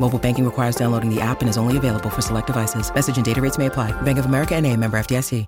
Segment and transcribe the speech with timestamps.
[0.00, 2.92] Mobile banking requires downloading the app and is only available for select devices.
[2.92, 3.92] Message and data rates may apply.
[4.02, 5.46] Bank of America and a member FDIC.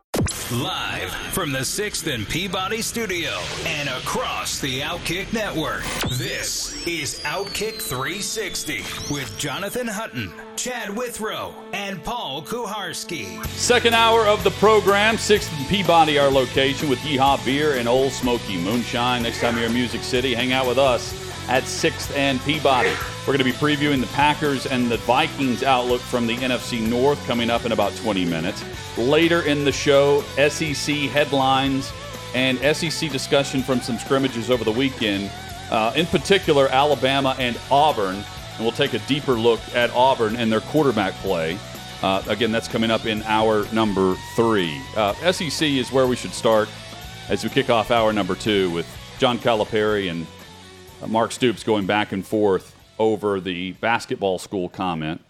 [0.53, 3.31] Live from the 6th and Peabody studio
[3.67, 5.83] and across the Outkick network.
[6.13, 13.45] This is Outkick 360 with Jonathan Hutton, Chad Withrow, and Paul Kuharsky.
[13.49, 18.11] Second hour of the program, 6th and Peabody, our location with Yeehaw Beer and Ole
[18.11, 19.25] Smoky Moonshine.
[19.25, 21.13] Next time you're in Music City, hang out with us
[21.49, 22.95] at 6th and Peabody.
[23.27, 27.19] We're going to be previewing the Packers and the Vikings outlook from the NFC North
[27.27, 28.65] coming up in about 20 minutes.
[28.97, 31.91] Later in the show, SEC headlines
[32.37, 35.33] and SEC discussion from some scrimmages over the weekend.
[35.73, 38.15] Uh, in particular, Alabama and Auburn.
[38.15, 41.59] And we'll take a deeper look at Auburn and their quarterback play.
[42.05, 44.81] Uh, again, that's coming up in hour number three.
[44.97, 46.69] Uh, SEC is where we should start
[47.29, 48.87] as we kick off hour number two with
[49.19, 50.29] John Calipari and
[51.11, 55.21] Mark Stoops going back and forth over the basketball school comment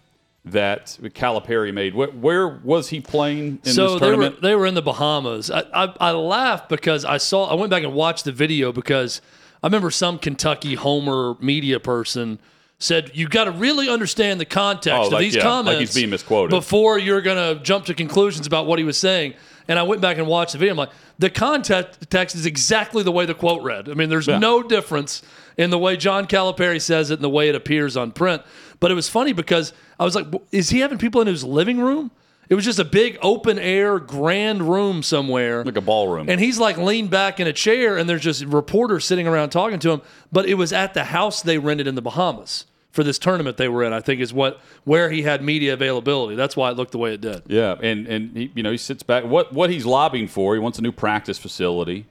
[0.44, 1.94] that Calipari made.
[1.94, 5.50] Where, where was he playing in so this they were they were in the Bahamas.
[5.50, 9.20] I, I I laughed because I saw I went back and watched the video because
[9.62, 12.38] I remember some Kentucky Homer media person
[12.78, 15.80] said you got to really understand the context Oh, of like- these yeah, like comments
[15.80, 16.50] he's being misquoted.
[16.50, 19.34] before you're going to jump to conclusions about what he was saying.
[19.68, 20.72] And I went back and watched the video.
[20.74, 23.88] I'm like, the context text is exactly the way the quote read.
[23.88, 24.38] I mean, there's Yeah.
[24.38, 25.22] no difference
[25.56, 28.42] in the way John Calipari says it and the way it appears on print.
[28.78, 31.80] But it was funny because I was like, is he having people in his living
[31.80, 32.10] room?
[32.48, 35.64] It was just a big open air grand room somewhere.
[35.64, 36.28] like a ballroom.
[36.28, 39.80] And he's like leaned back in a chair, and there's just reporters sitting around talking
[39.80, 40.02] to him.
[40.30, 42.66] But it was at the house they rented in the Bahamas
[42.96, 43.92] for this tournament they were in.
[43.92, 46.34] I think is what where he had media availability.
[46.34, 47.42] That's why it looked the way it did.
[47.46, 49.24] Yeah, and and he, you know he sits back.
[49.24, 50.54] What what he's lobbying for?
[50.54, 52.06] He wants a new practice facility.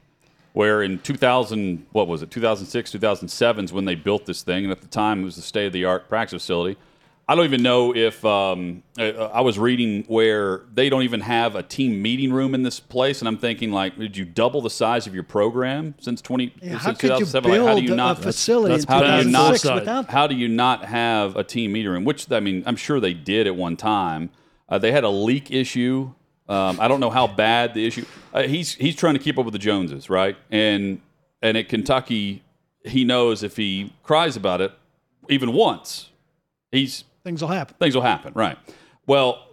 [0.54, 2.32] Where in 2000, what was it?
[2.32, 5.42] 2006, 2007 is when they built this thing, and at the time it was the
[5.42, 6.80] state of the art practice facility.
[7.28, 11.56] I don't even know if um, I, I was reading where they don't even have
[11.56, 14.70] a team meeting room in this place, and I'm thinking like, did you double the
[14.70, 17.52] size of your program since 20 Yeah, since how could you 2007?
[17.52, 20.10] Like, how do you a not facility in that's how do you 2006 not- without
[20.10, 22.04] how do you not have a team meeting room?
[22.06, 24.30] Which I mean, I'm sure they did at one time.
[24.70, 26.12] Uh, they had a leak issue.
[26.48, 28.06] Um, I don't know how bad the issue.
[28.34, 30.38] Uh, he's he's trying to keep up with the Joneses, right?
[30.52, 31.02] And
[31.42, 32.44] and at Kentucky,
[32.84, 34.72] he knows if he cries about it
[35.28, 36.12] even once,
[36.72, 37.76] he's things will happen?
[37.78, 38.58] things will happen, right?
[39.06, 39.46] Well,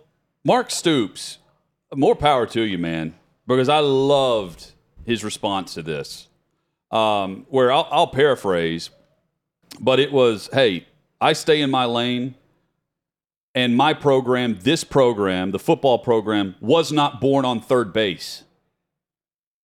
[0.44, 1.38] Mark Stoops,
[1.94, 3.14] more power to you, man,
[3.48, 4.70] because I loved
[5.04, 6.28] his response to this.
[6.92, 8.90] Um, where I'll, I'll paraphrase,
[9.80, 10.86] but it was, "Hey,
[11.20, 12.34] I stay in my lane,
[13.54, 18.44] and my program, this program, the football program, was not born on third base."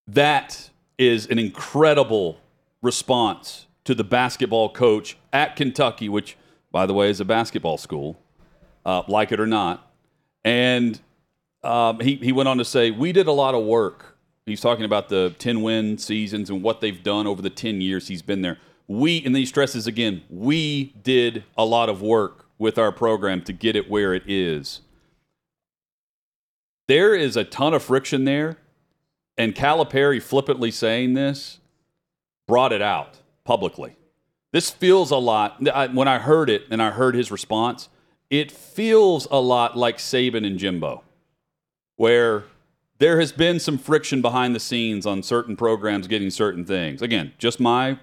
[0.06, 2.40] That is an incredible
[2.80, 6.36] response to the basketball coach at Kentucky, which,
[6.71, 8.21] by the way, is a basketball school,
[8.84, 9.93] uh, like it or not.
[10.45, 11.01] And
[11.62, 14.17] um, he, he went on to say, We did a lot of work.
[14.47, 18.09] He's talking about the 10 win seasons and what they've done over the 10 years
[18.09, 18.59] he's been there.
[18.87, 23.43] We, and then he stresses again, we did a lot of work with our program
[23.43, 24.81] to get it where it is.
[26.87, 28.56] There is a ton of friction there.
[29.37, 31.61] And Calipari flippantly saying this
[32.49, 33.97] brought it out publicly.
[34.53, 35.66] This feels a lot.
[35.69, 37.88] I, when I heard it and I heard his response,
[38.31, 41.03] it feels a lot like Saban and Jimbo,
[41.97, 42.44] where
[42.98, 47.00] there has been some friction behind the scenes on certain programs getting certain things.
[47.00, 47.98] Again, just my,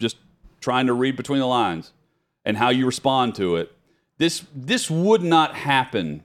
[0.00, 0.16] just
[0.60, 1.92] trying to read between the lines
[2.44, 3.72] and how you respond to it.
[4.18, 6.22] This this would not happen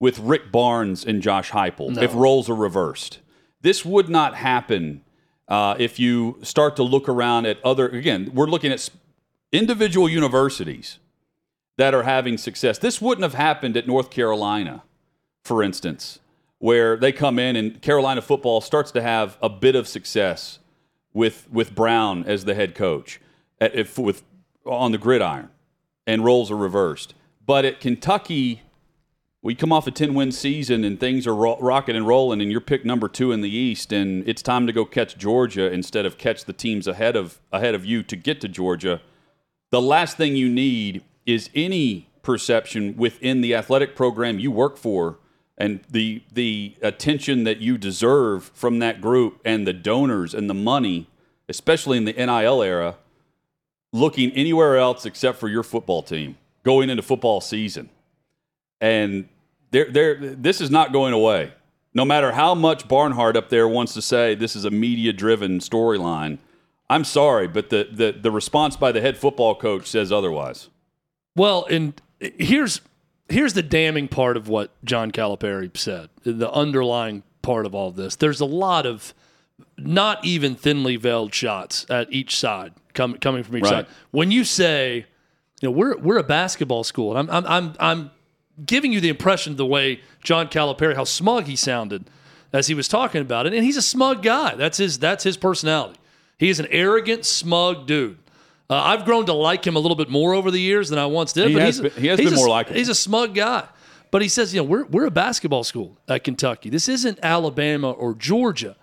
[0.00, 3.18] with Rick Barnes and Josh Heupel if roles are reversed.
[3.60, 5.02] This would not happen
[5.48, 7.88] uh, if you start to look around at other.
[7.88, 8.88] Again, we're looking at
[9.52, 10.98] individual universities
[11.76, 12.78] that are having success.
[12.78, 14.82] This wouldn't have happened at North Carolina,
[15.42, 16.18] for instance,
[16.58, 20.58] where they come in and Carolina football starts to have a bit of success
[21.14, 23.20] with with Brown as the head coach,
[23.60, 24.22] at, if, with
[24.66, 25.48] on the gridiron,
[26.06, 27.14] and roles are reversed.
[27.46, 28.62] But at Kentucky,
[29.42, 32.50] we come off a 10 win season and things are ro- rocking and rolling, and
[32.50, 36.04] you're picked number two in the East, and it's time to go catch Georgia instead
[36.04, 39.00] of catch the teams ahead of ahead of you to get to Georgia.
[39.70, 45.18] The last thing you need is any perception within the athletic program you work for
[45.56, 50.54] and the the attention that you deserve from that group and the donors and the
[50.54, 51.08] money,
[51.48, 52.96] especially in the NIL era,
[53.92, 57.88] looking anywhere else except for your football team going into football season.
[58.80, 59.28] And
[59.70, 61.52] there there this is not going away.
[61.94, 65.58] No matter how much Barnhart up there wants to say this is a media driven
[65.58, 66.38] storyline,
[66.88, 70.68] I'm sorry, but the, the the response by the head football coach says otherwise.
[71.34, 72.80] Well, and here's
[73.28, 76.08] here's the damning part of what John Calipari said.
[76.24, 78.16] The underlying part of all this.
[78.16, 79.12] There's a lot of
[79.76, 83.70] not even thinly veiled shots at each side com- coming from each Right.
[83.70, 83.86] side.
[84.12, 85.06] When you say,
[85.60, 88.10] you know, we're we're a basketball school, and I'm I'm I'm, I'm
[88.64, 92.04] giving you the impression of the way John Calipari, how smug he sounded
[92.52, 94.54] as he was talking about it, and he's a smug guy.
[94.54, 95.98] That's his that's his personality.
[96.38, 98.18] He is an arrogant, smug dude.
[98.70, 101.06] Uh, I've grown to like him a little bit more over the years than I
[101.06, 101.48] once did.
[101.48, 102.76] He but has he's, been- he has he's been a- more likable.
[102.78, 103.66] He's a smug guy.
[104.10, 106.70] But he says, you know, we're, we're a basketball school at Kentucky.
[106.70, 108.74] This isn't Alabama or Georgia.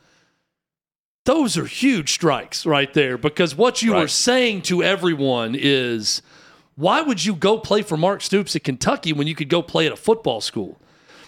[1.26, 6.22] Those are huge strikes right there because what you are saying to everyone is
[6.76, 9.86] why would you go play for Mark Stoops at Kentucky when you could go play
[9.86, 10.78] at a football school?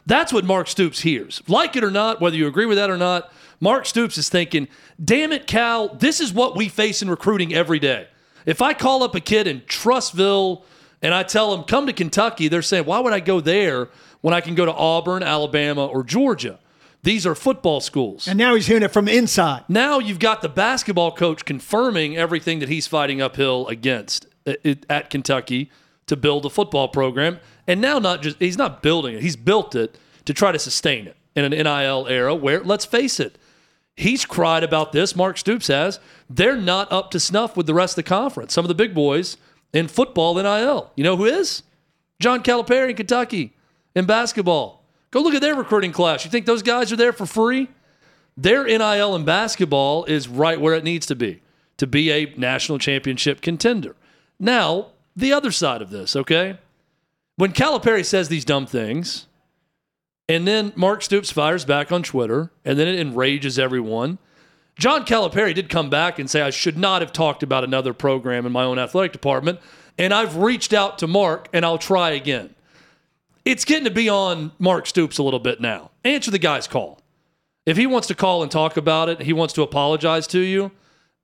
[0.06, 1.42] That's what Mark Stoops hears.
[1.48, 4.68] Like it or not, whether you agree with that or not, Mark Stoops is thinking,
[5.04, 8.08] damn it, Cal, this is what we face in recruiting every day.
[8.46, 10.64] If I call up a kid in Trussville
[11.02, 13.90] and I tell him, come to Kentucky, they're saying, why would I go there
[14.22, 16.60] when I can go to Auburn, Alabama, or Georgia?
[17.04, 18.28] These are football schools.
[18.28, 19.64] And now he's hearing it from inside.
[19.68, 24.86] Now you've got the basketball coach confirming everything that he's fighting uphill against Uh, at,
[24.90, 25.70] at Kentucky
[26.08, 27.40] to build a football program.
[27.68, 31.08] And now not just he's not building it, he's built it to try to sustain
[31.08, 33.38] it in an NIL era where let's face it,
[33.96, 36.00] he's cried about this, Mark Stoops has.
[36.30, 38.54] They're not up to snuff with the rest of the conference.
[38.54, 39.38] Some of the big boys
[39.74, 40.92] in football NIL.
[40.96, 41.64] You know who is?
[42.20, 43.54] John Calipari in Kentucky
[43.96, 44.84] in basketball.
[45.12, 46.26] Go look at their recruiting class.
[46.26, 47.70] You think those guys are there for free?
[48.38, 51.42] their NIL in basketball is right where it needs to be
[51.78, 53.96] to be a national championship contender.
[54.40, 56.58] Now, the other side of this, okay?
[57.36, 59.28] When Calipari says these dumb things,
[60.30, 64.18] and then Mark Stoops fires back on Twitter, and then it enrages everyone.
[64.78, 68.46] John Calipari did come back and say, I should not have talked about another program
[68.46, 69.60] in my own athletic department,
[69.98, 72.54] and I've reached out to Mark, and I'll try again.
[73.46, 75.92] It's getting to be on Mark Stoops a little bit now.
[76.04, 77.00] Answer the guy's call.
[77.66, 80.72] If he wants to call and talk about it, he wants to apologize to you,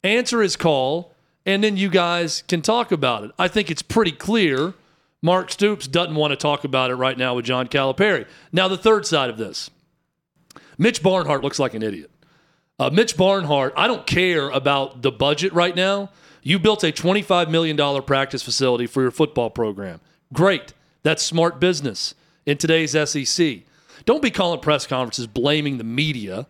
[0.03, 1.12] answer his call,
[1.45, 3.31] and then you guys can talk about it.
[3.37, 4.73] I think it's pretty clear
[5.21, 8.27] Mark Stoops doesn't want to talk about it right now with John Calipari.
[8.51, 9.69] Now, the third side of this
[10.77, 12.11] Mitch Barnhart looks like an idiot.
[12.79, 16.09] Uh, Mitch Barnhart, I don't care about the budget right now.
[16.41, 20.01] You built a $25 million practice facility for your football program.
[20.33, 20.73] Great.
[21.03, 23.59] That's smart business in today's SEC.
[24.05, 26.47] Don't be calling press conferences blaming the media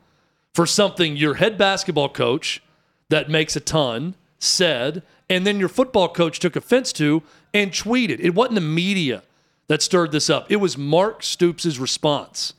[0.56, 2.64] for something your head basketball coach
[3.10, 7.24] that makes a ton said, and then your football coach took offense to
[7.54, 8.20] and tweeted.
[8.20, 9.24] It wasn't the media
[9.68, 12.54] that stirred this up, it was Mark Stoops' response.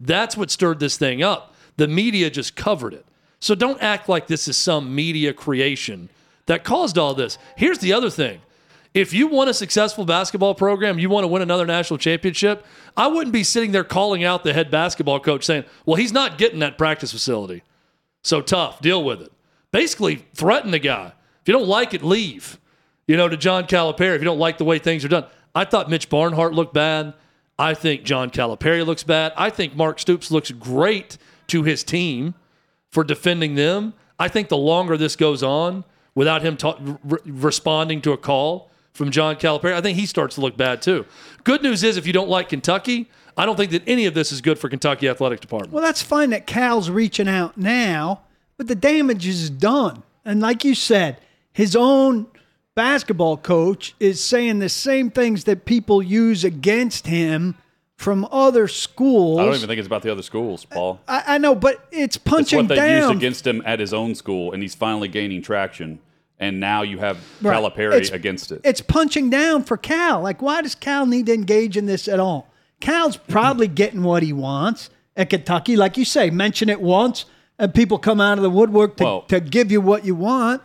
[0.00, 1.54] That's what stirred this thing up.
[1.76, 3.06] The media just covered it.
[3.40, 6.08] So don't act like this is some media creation
[6.46, 7.38] that caused all this.
[7.56, 8.40] Here's the other thing.
[8.94, 12.64] If you want a successful basketball program, you want to win another national championship,
[12.96, 16.38] I wouldn't be sitting there calling out the head basketball coach saying, well, he's not
[16.38, 17.62] getting that practice facility.
[18.24, 19.32] So tough, deal with it.
[19.70, 21.12] Basically, threaten the guy.
[21.46, 22.58] If you don't like it, leave.
[23.06, 25.26] You know, to John Calipari, if you don't like the way things are done.
[25.54, 27.14] I thought Mitch Barnhart looked bad.
[27.56, 29.32] I think John Calipari looks bad.
[29.36, 32.34] I think Mark Stoops looks great to his team
[32.90, 33.94] for defending them.
[34.18, 35.84] I think the longer this goes on
[36.16, 40.34] without him ta- re- responding to a call from John Calipari, I think he starts
[40.34, 41.06] to look bad too.
[41.44, 44.32] Good news is if you don't like Kentucky, I don't think that any of this
[44.32, 45.72] is good for Kentucky athletic department.
[45.72, 48.22] Well, that's fine that Cal's reaching out now,
[48.56, 50.02] but the damage is done.
[50.24, 51.20] And like you said,
[51.56, 52.26] his own
[52.74, 57.54] basketball coach is saying the same things that people use against him
[57.96, 59.38] from other schools.
[59.40, 61.00] I don't even think it's about the other schools, Paul.
[61.08, 63.08] I, I know, but it's punching It's what they down.
[63.08, 65.98] used against him at his own school, and he's finally gaining traction.
[66.38, 67.56] And now you have Right.
[67.56, 68.60] Calipari It's- against it.
[68.62, 70.20] It's punching down for Cal.
[70.20, 72.52] Like, why does Cal need to engage in this at all?
[72.80, 75.76] Cal's probably getting what he wants at Kentucky.
[75.76, 77.24] Like you say, mention it once,
[77.58, 80.60] and people come out of the woodwork to, Well- to give you what you want.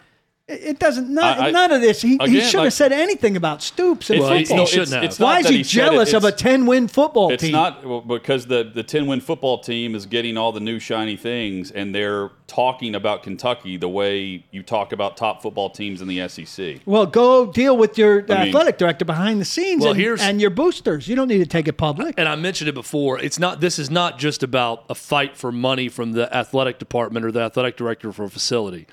[0.52, 1.10] It doesn't.
[1.10, 2.02] None, I- I- none of this.
[2.02, 4.58] He, he again, shouldn't like- have said anything about Stoops in It's- he- football.
[4.58, 5.04] he no, shouldn't it's- have.
[5.04, 7.44] it's not Why is that he, said it, jealous of a it's- ten-win football It's
[7.44, 7.52] team?
[7.54, 11.16] not well, because the the ten win football team is getting all the new shiny
[11.16, 16.08] things, and they're talking about Kentucky the way you talk about top football teams in
[16.10, 16.82] the SEC.
[16.86, 20.22] well, go deal with your I mean- athletic director behind the scenes Well, and, here's-
[20.22, 21.08] and your boosters.
[21.08, 22.16] You don't need to take it public.
[22.18, 23.20] and I mentioned it before.
[23.20, 23.62] It's not.
[23.62, 27.40] This is not just about a fight for money from the athletic department or the
[27.42, 28.86] athletic director for a facility.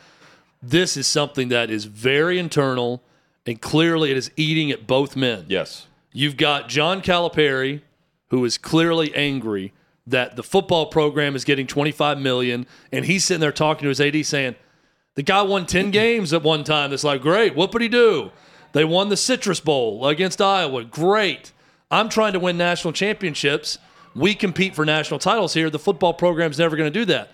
[0.62, 3.02] This is something that is very internal,
[3.46, 5.44] and clearly it is eating at both men.
[5.48, 7.82] Yes, You've got John Calipari,
[8.30, 9.72] who is clearly angry
[10.06, 14.00] that the football program is getting 25 million, and he's sitting there talking to his
[14.00, 14.56] AD saying,
[15.14, 16.92] "The guy won 10 games at one time.
[16.92, 17.54] It's like, great.
[17.54, 18.32] What would he do?
[18.72, 20.84] They won the Citrus Bowl against Iowa.
[20.84, 21.52] Great.
[21.90, 23.78] I'm trying to win national championships.
[24.14, 25.70] We compete for national titles here.
[25.70, 27.30] The football program's never going to do that.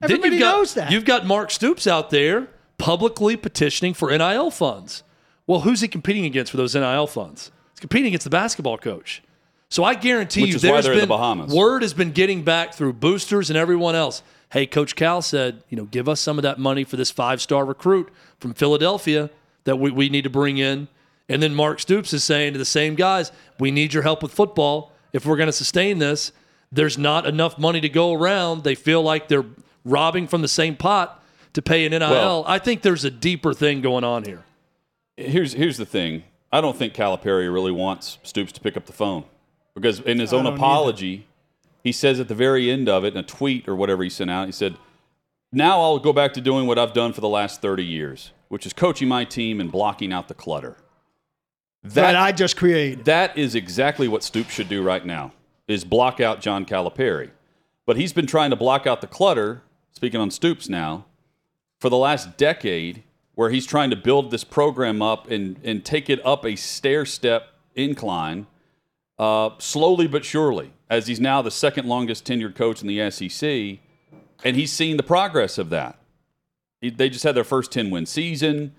[0.00, 0.90] Then Everybody you've got, knows that.
[0.92, 2.48] You've got Mark Stoops out there
[2.78, 5.02] publicly petitioning for NIL funds.
[5.46, 7.50] Well, who's he competing against for those NIL funds?
[7.72, 9.22] He's competing against the basketball coach.
[9.70, 11.52] So I guarantee Which you, there's in the been Bahamas.
[11.52, 14.22] word has been getting back through boosters and everyone else.
[14.50, 17.66] Hey, Coach Cal said, you know, give us some of that money for this five-star
[17.66, 18.08] recruit
[18.40, 19.28] from Philadelphia
[19.64, 20.88] that we, we need to bring in.
[21.28, 23.30] And then Mark Stoops is saying to the same guys,
[23.60, 26.32] we need your help with football if we're going to sustain this.
[26.72, 28.64] There's not enough money to go around.
[28.64, 29.44] They feel like they're
[29.84, 31.17] robbing from the same pot
[31.58, 32.10] to pay an NIL.
[32.10, 34.44] Well- I think there's a deeper thing going on here.
[35.16, 36.22] here's here's the thing.
[36.52, 39.24] I don't think Calipari really wants Stoops to pick up the phone
[39.74, 41.26] because in his own don't apology,
[41.82, 44.30] he says at the very end of it in a tweet or whatever he sent
[44.30, 44.76] out, he said,
[45.52, 48.64] "Now I'll go back to doing what I've done for the last 30 years, which
[48.64, 50.76] is coaching my team and blocking out the clutter."
[51.82, 53.04] that I just created.
[53.04, 55.32] That is exactly what Stoops should do right now,
[55.66, 57.30] is block out John Calipari.
[57.86, 59.62] But he's been trying to block out the clutter,
[59.92, 61.04] speaking on Stoops now,
[61.78, 63.02] for the last decade,
[63.34, 67.04] where he's trying to build this program up and, and take it up a stair
[67.06, 68.46] step incline,
[69.18, 73.78] uh, slowly but surely, as he's now the second longest tenured coach in the SEC.
[74.44, 75.98] And he's seen the progress of that.
[76.80, 78.74] He- They just had their first 10 win season.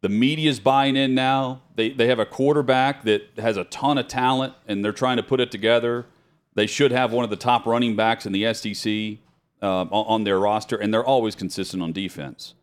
[0.00, 1.62] The media's buying in now.
[1.76, 5.22] They, they have a quarterback that has a ton of talent, and they're trying to
[5.22, 6.06] put it together.
[6.54, 9.18] They should have one of the top running backs in the SEC
[9.66, 12.54] on, on their roster, and they're always consistent on defense.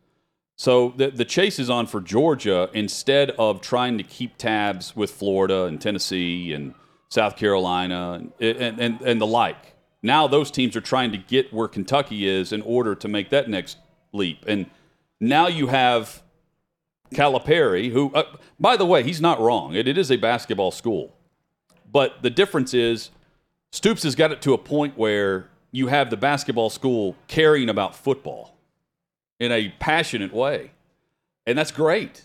[0.56, 5.10] So the, the chase is on for Georgia instead of trying to keep tabs with
[5.10, 6.74] Florida and Tennessee and
[7.08, 9.74] South Carolina and, and, and, and the like.
[10.02, 13.48] Now those teams are trying to get where Kentucky is in order to make that
[13.48, 13.78] next
[14.12, 14.44] leap.
[14.46, 14.66] And
[15.20, 16.22] now you have
[17.12, 18.24] Calipari, who, uh,
[18.58, 19.74] by the way, he's not wrong.
[19.74, 21.14] It, it is a basketball school.
[21.90, 23.10] But the difference is
[23.72, 27.96] Stoops has got it to a point where you have the basketball school caring about
[27.96, 28.54] football
[29.40, 30.70] in a passionate way.
[31.46, 32.24] And that's great.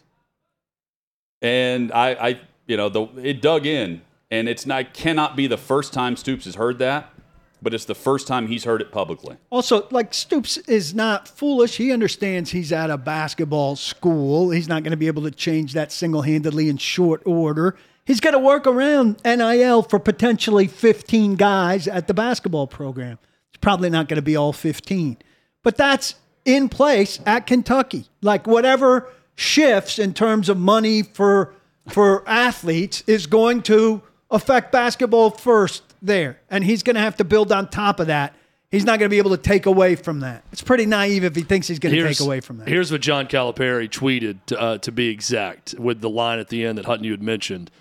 [1.42, 4.02] And I, I you know, the, it dug in.
[4.30, 7.14] And it's not cannot be the first time Stoops has heard that,
[7.62, 9.38] but it's the first time he's heard it publicly.
[9.50, 11.78] Also, like Stoops is not foolish.
[11.78, 14.50] He understands he's at a basketball school.
[14.50, 17.78] He's not going to be able to change that single handedly in short order.
[18.04, 23.20] He's got to work around NIL for potentially 15 guys at the basketball program.
[23.58, 25.18] It's probably not going to be all 15,
[25.64, 26.14] but that's
[26.46, 28.06] in place at Kentucky.
[28.22, 31.54] Like whatever shifts in terms of money for
[31.90, 37.24] for athletes is going to affect basketball first there, and he's going to have to
[37.24, 38.36] build on top of that.
[38.70, 40.44] He's not going to be able to take away from that.
[40.52, 42.68] It's pretty naive if he thinks he's going to take away from that.
[42.68, 46.78] Here's what John Calipari tweeted, uh, to be exact, with the line at the end
[46.78, 47.72] that Hutton you had mentioned.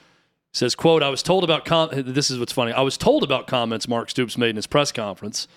[0.56, 2.72] Says, "quote I was told about com- this is what's funny.
[2.72, 5.48] I was told about comments Mark Stoops made in his press conference.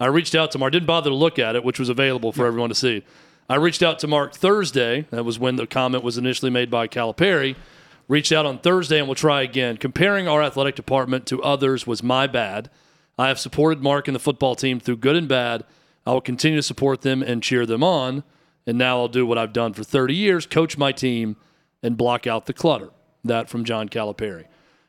[0.00, 0.72] I reached out to Mark.
[0.72, 3.04] Didn't bother to look at it, which was available for everyone to see.
[3.48, 5.06] I reached out to Mark Thursday.
[5.10, 7.54] That was when the comment was initially made by Calipari.
[8.08, 9.76] Reached out on Thursday, and we'll try again.
[9.76, 12.68] Comparing our athletic department to others was my bad.
[13.16, 15.62] I have supported Mark and the football team through good and bad.
[16.04, 18.24] I will continue to support them and cheer them on.
[18.66, 21.36] And now I'll do what I've done for 30 years coach my team
[21.80, 22.90] and block out the clutter.
[23.28, 24.44] That from John Calipari.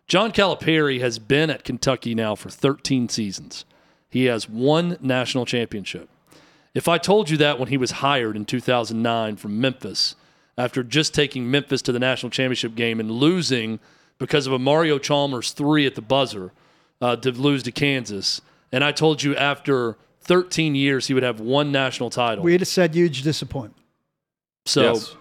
[0.08, 3.64] John Calipari has been at Kentucky now for 13 seasons.
[4.10, 6.10] He has one national championship.
[6.74, 10.16] If I told you that when he was hired in 2009 from Memphis,
[10.58, 13.80] after just taking Memphis to the national championship game and losing
[14.18, 16.52] because of a Mario Chalmers three at the buzzer
[17.02, 18.42] uh, to lose to Kansas,
[18.72, 22.44] and I told you after 13 years he would have one national title.
[22.44, 23.84] We'd have said huge disappointment.
[24.66, 25.16] so yes.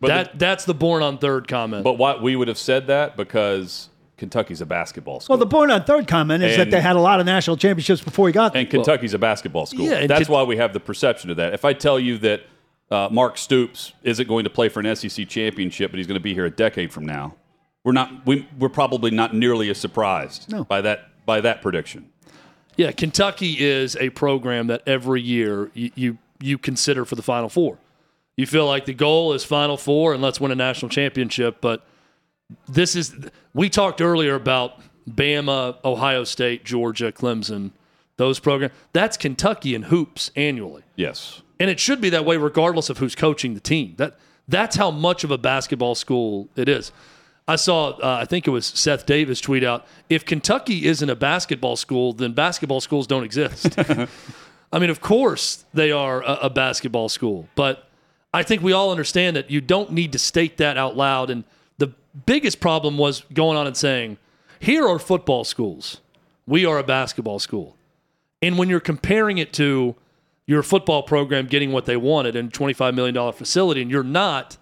[0.00, 1.84] But, that the- that's the born on third comment.
[1.84, 3.88] but what we would have said that because
[4.18, 5.34] Kentucky's a basketball school.
[5.34, 8.00] Well, the born on third comment is that they had a lot of national championships
[8.02, 8.60] before he got there.
[8.62, 9.84] and Kentucky's a basketball school.
[9.86, 11.52] Yeah, That's Ken- why we have the perception of that.
[11.54, 12.42] If I tell you that
[12.90, 16.22] uh, Mark Stoops isn't going to play for an SEC championship, but he's going to
[16.22, 17.34] be here a decade from now.
[17.84, 18.24] We're not.
[18.26, 20.64] We, we're probably not nearly as surprised No.
[20.64, 22.08] by that by that prediction.
[22.76, 27.48] Yeah, Kentucky is a program that every year you, you you consider for the Final
[27.48, 27.78] Four.
[28.36, 31.86] You feel like the goal is Final Four and let's win a national championship, but
[32.68, 33.14] this is
[33.54, 37.70] we talked earlier about Bama, Ohio State, Georgia, Clemson,
[38.16, 38.74] those programs.
[38.92, 40.82] That's Kentucky in hoops annually.
[40.96, 41.42] Yes.
[41.58, 43.94] And it should be that way regardless of who's coaching the team.
[43.96, 46.92] That that's how much of a basketball school it is.
[47.48, 51.16] I saw uh, I think it was Seth Davis tweet out if Kentucky isn't a
[51.16, 53.78] basketball school, then basketball schools don't exist.
[54.72, 57.88] I mean, of course they are a, a basketball school, but
[58.36, 61.30] I think we all understand that you don't need to state that out loud.
[61.30, 61.44] And
[61.78, 61.92] the
[62.26, 64.18] biggest problem was going on and saying,
[64.60, 66.02] "Here are football schools.
[66.46, 67.76] We are a basketball school."
[68.42, 69.94] And when you're comparing it to
[70.46, 74.58] your football program getting what they wanted in a $25 million facility, and you're not,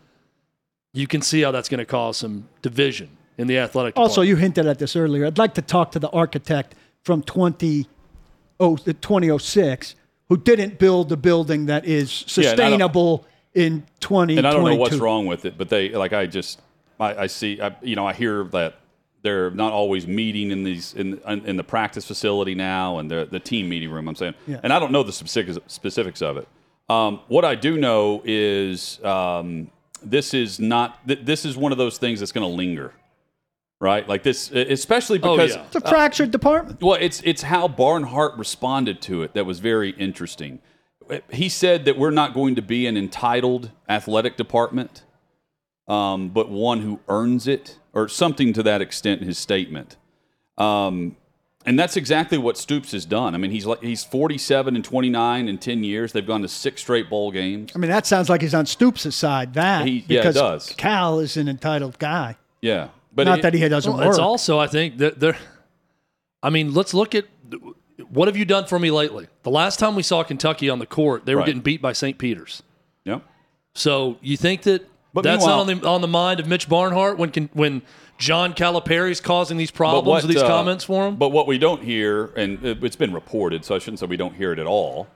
[0.92, 4.28] you can see how that's going to cause some division in the athletic Also, department.
[4.28, 5.26] you hinted at this earlier.
[5.26, 7.86] I'd like to talk to the architect from 20,
[8.60, 9.96] oh, 2006
[10.28, 12.54] who didn't build the building that is Yeah,
[13.54, 14.38] and I don't- sustainable in 2022.
[14.38, 16.60] And I don't know what's wrong with it, but they like I just
[17.00, 18.76] I, I see I, you know I hear that
[19.22, 23.40] they're not always meeting in these in in the practice facility now and the the
[23.40, 24.08] team meeting room.
[24.08, 24.60] I'm saying, Yeah.
[24.62, 26.48] and I don't know the specifics specifics of it.
[26.88, 29.70] Um, what I do know is um,
[30.02, 32.92] this is not th- this is one of those things that's going to linger,
[33.80, 34.06] right?
[34.06, 35.64] Like this, especially Oh, because yeah.
[35.64, 36.82] It's a fractured department.
[36.82, 40.58] well, it's it's how Barnhart responded to it that was very interesting.
[41.30, 45.02] He said that we're not going to be an entitled athletic department,
[45.88, 49.96] um, but one who earns it, or something to that extent in his statement.
[50.58, 51.16] Um,
[51.66, 53.34] and that's exactly what Stoops has done.
[53.34, 56.12] I mean, he's like he's 47 and 29 in 10 years.
[56.12, 57.72] They've gone to six straight bowl games.
[57.74, 59.54] I mean, that sounds like he's on Stoops' side.
[59.54, 60.72] That He- yeah, it because does.
[60.76, 62.36] Cal is an entitled guy.
[62.60, 64.10] Yeah, but Not it- that he doesn't Well, work.
[64.10, 65.36] it's also, I think, that there.
[66.42, 67.24] I mean, let's look at
[68.10, 69.28] what have you done for me lately?
[69.42, 71.46] The last time we saw Kentucky on the court, they were Right.
[71.46, 72.18] getting beat by St.
[72.18, 72.62] Peter's.
[73.04, 73.22] Yep.
[73.74, 77.18] So you think that But that's not on the on the mind of Mitch Barnhart
[77.18, 77.82] when when
[78.18, 81.16] John Calipari's causing these problems what, with these uh, comments for him?
[81.16, 84.16] But what we don't hear, and it- it's been reported, so I shouldn't say we
[84.16, 85.08] don't hear it at all.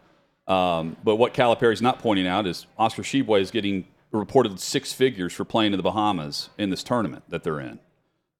[0.48, 5.32] Um, but what Calipari's not pointing out is Oscar Tshiebwe is getting reported six figures
[5.34, 7.78] for playing in the Bahamas in this tournament that they're in.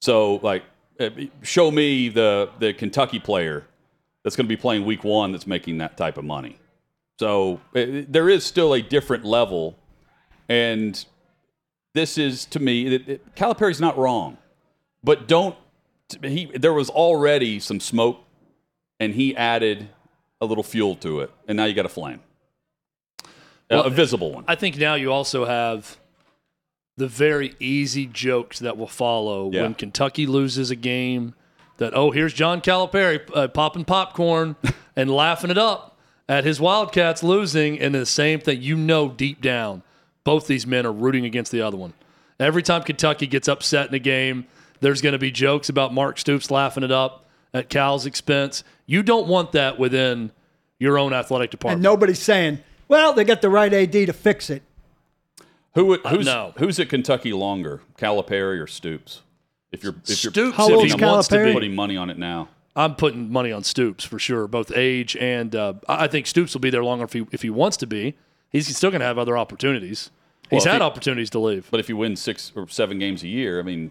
[0.00, 0.64] So, like,
[0.98, 1.10] uh,
[1.42, 3.66] show me the the Kentucky player
[4.28, 6.58] that's going to be playing Week One that's making that type of money.
[7.18, 9.76] So uh, there is still a different level,
[10.48, 11.04] and
[11.94, 14.38] this is to me, it, it, Calipari's not wrong
[15.02, 15.56] but don't
[16.22, 18.18] he there was already some smoke
[19.00, 19.88] and he added
[20.40, 22.20] a little fuel to it and now you got a flame
[23.70, 25.98] Well, a visible one I think now you also have
[26.96, 29.62] the very easy jokes that will follow Yeah.
[29.62, 31.34] when Kentucky loses a game.
[31.78, 34.56] That oh, here's John Calipari uh, popping popcorn
[34.96, 35.96] and laughing it up
[36.28, 38.60] at his Wildcats losing, and the same thing.
[38.62, 39.82] You know, deep down,
[40.24, 41.94] both these men are rooting against the other one.
[42.38, 44.46] Every time Kentucky gets upset in a game,
[44.80, 48.62] there's going to be jokes about Mark Stoops laughing it up at Cal's expense.
[48.86, 50.30] You don't want that within
[50.78, 51.78] your own athletic department.
[51.78, 54.62] and nobody's saying, well, they got the right AD to fix it.
[55.74, 56.52] who would- who's no.
[56.58, 59.22] who's at Kentucky longer Calipari or Stoops
[59.72, 61.46] if you're if you're Stoops, How if old's he wants to Calipari?
[61.46, 65.16] be, putting money on it now I'm putting money on Stoops for sure, both age
[65.16, 67.76] and uh, I I think Stoops will be there longer if he if he wants
[67.78, 68.14] to be.
[68.50, 70.10] He's still going to have other opportunities.
[70.50, 71.68] He's Well, if had he- opportunities to leave.
[71.70, 73.90] but if you win six or seven games a year I mean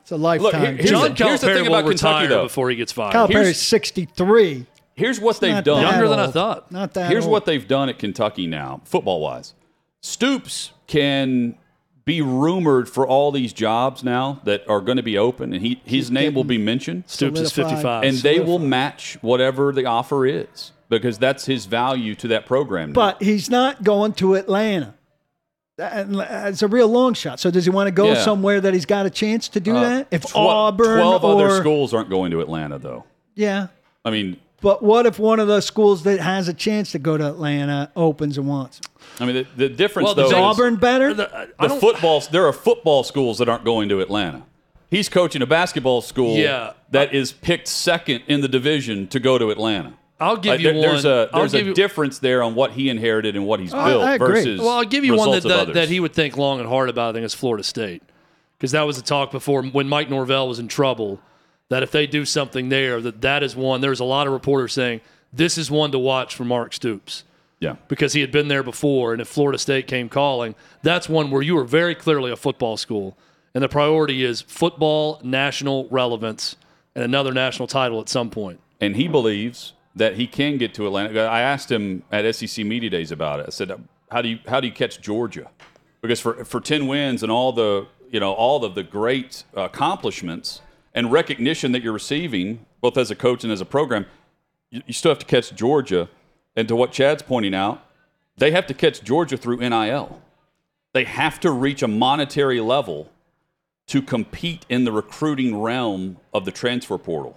[0.00, 0.76] It's a lifetime.
[0.78, 2.42] here's John the- here's the Calipari thing will about Kentucky, retire though.
[2.44, 3.12] before he gets fired.
[3.14, 4.66] Calipari's here's- 63.
[4.96, 6.32] here's what they've Not done that Younger than I old.
[6.32, 6.72] thought.
[6.72, 7.32] Not that Here's old.
[7.32, 9.54] what they've done at Kentucky now, football wise.
[10.00, 11.56] Stoops can
[12.04, 15.80] be rumored for all these jobs now that are going to be open, and he
[15.84, 18.04] his name will be mentioned, Stoops is 55.
[18.04, 22.90] and they will match whatever the offer is because that's his value to that program.
[22.90, 22.94] now.
[22.94, 24.94] But he's not going to Atlanta.
[25.76, 26.04] Uh,
[26.46, 27.40] it's a real long shot.
[27.40, 28.22] So does he want to go Yeah.
[28.22, 30.06] somewhere that he's got a chance to do uh, that?
[30.12, 33.04] If Twe- Auburn twelve or other schools aren't going to Atlanta, though.
[33.34, 33.68] yeah,
[34.04, 37.16] I mean, but what if one of the schools that has a chance to go
[37.16, 38.80] to Atlanta opens and wants?
[39.20, 41.14] I mean the, the difference Well, though Is is Auburn better?
[41.14, 42.20] The- I the football.
[42.20, 44.42] There are football schools that aren't going to Atlanta.
[44.90, 46.72] He's coaching a basketball school Yeah.
[46.90, 49.94] that is picked second in the division to go to Atlanta.
[50.20, 51.04] I'll give Like, you there- one.
[51.06, 53.74] a I'll there's give a you- difference there on what he inherited and what he's
[53.74, 54.28] I- built I agree.
[54.28, 54.60] versus.
[54.60, 57.10] Well, I'll give you one that, that, that he would think long and hard about.
[57.10, 58.02] I think is Florida State,
[58.56, 61.20] because that was the talk before when Mike Norvell was in trouble.
[61.74, 63.80] That if they do something there, that that is one.
[63.80, 65.00] There's a lot of reporters saying
[65.32, 67.24] this is one to watch for Mark Stoops.
[67.60, 67.76] Yeah.
[67.88, 69.12] because he had been there before.
[69.12, 72.76] And if Florida State came calling, that's one where you are very clearly a football
[72.76, 73.16] school.
[73.54, 76.56] And the priority is football national relevance
[76.94, 78.60] and another national title at some point.
[78.80, 81.18] and he believes that he can get to Atlanta.
[81.22, 83.46] I asked him at SEC media days about it.
[83.46, 83.72] I said,
[84.10, 85.48] "How do you how do you catch Georgia?"
[86.02, 89.62] Because for for ten wins and all the you know all of the great uh,
[89.62, 90.60] accomplishments
[90.94, 94.06] and recognition that you're receiving, both as a coach and as a program,
[94.70, 96.08] you, you still have to catch Georgia.
[96.56, 97.84] And to what Chad's pointing out,
[98.36, 100.22] they have to catch Georgia through NIL.
[100.92, 103.10] They have to reach a monetary level
[103.88, 107.36] to compete in the recruiting realm of the transfer portal.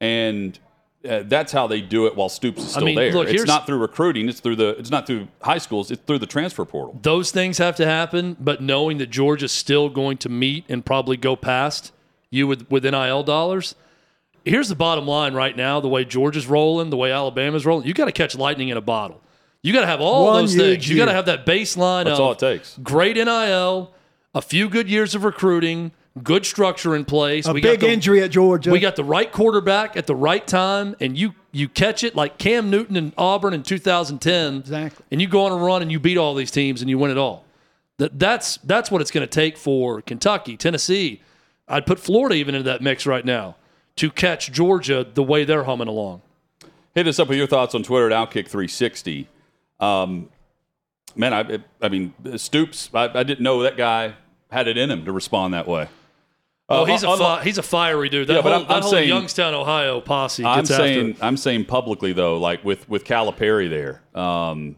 [0.00, 0.58] And
[1.06, 3.12] uh, that's how they do it while Stoops is still mean, there.
[3.12, 6.18] look, it's not through recruiting, it's through the it's not through high schools, it's through
[6.18, 6.98] the transfer portal.
[7.02, 11.16] Those things have to happen, but knowing that Georgia's still going to meet and probably
[11.16, 11.92] go past
[12.30, 13.74] you with, with NIL dollars.
[14.44, 17.94] Here's the bottom line right now the way Georgia's rolling, the way Alabama's rolling, you
[17.94, 19.20] got to catch lightning in a bottle.
[19.62, 20.88] You got to have all One those huge things.
[20.88, 22.78] You got to have that baseline That's of all it takes.
[22.78, 23.92] great NIL,
[24.34, 25.90] a few good years of recruiting,
[26.22, 27.46] good structure in place.
[27.46, 28.70] A we big got the, injury at Georgia.
[28.70, 32.38] We got the right quarterback at the right time, and you you catch it like
[32.38, 34.56] Cam Newton in Auburn in 2010.
[34.58, 35.04] Exactly.
[35.10, 37.10] And you go on a run and you beat all these teams and you win
[37.10, 37.44] it all.
[37.98, 41.22] That that's that's what it's going to take for Kentucky, Tennessee.
[41.68, 43.56] I'd put Florida even into that mix right now
[43.96, 46.22] to catch Georgia the way they're humming along.
[46.94, 49.26] Hit us up with your thoughts on Twitter at Outkick360.
[49.80, 50.28] Um,
[51.14, 54.14] man, I, I mean, Stoops, I, I didn't know that guy
[54.50, 55.88] had it in him to respond that way.
[56.68, 58.26] Oh, Uh, he's a fi- he's a fiery dude.
[58.28, 61.16] That Yeah, but whole, I'm- I'm whole saying- Youngstown, Ohio posse I'm saying.
[61.20, 64.74] I'm saying publicly though, like with with Calipari there, um,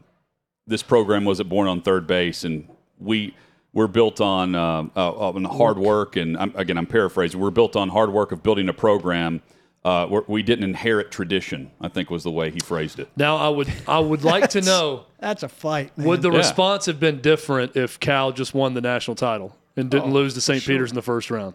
[0.67, 3.35] this program wasn't born on third base, and we
[3.79, 6.17] we're built on uh, uh, on hard work.
[6.17, 7.41] And I'm, again, I'm paraphrasing.
[7.41, 9.41] We're built on hard work of building a program.
[9.85, 11.71] Uh, we're, we didn't inherit tradition.
[11.81, 13.09] I think was the way he phrased it.
[13.17, 15.97] Now I would I would like to know That's a fight.
[15.97, 16.09] Man.
[16.09, 16.39] would the Yeah.
[16.39, 20.41] response have been different if Cal just won the national title and didn't lose to
[20.41, 20.63] St.
[20.65, 21.55] Peter's in the first round?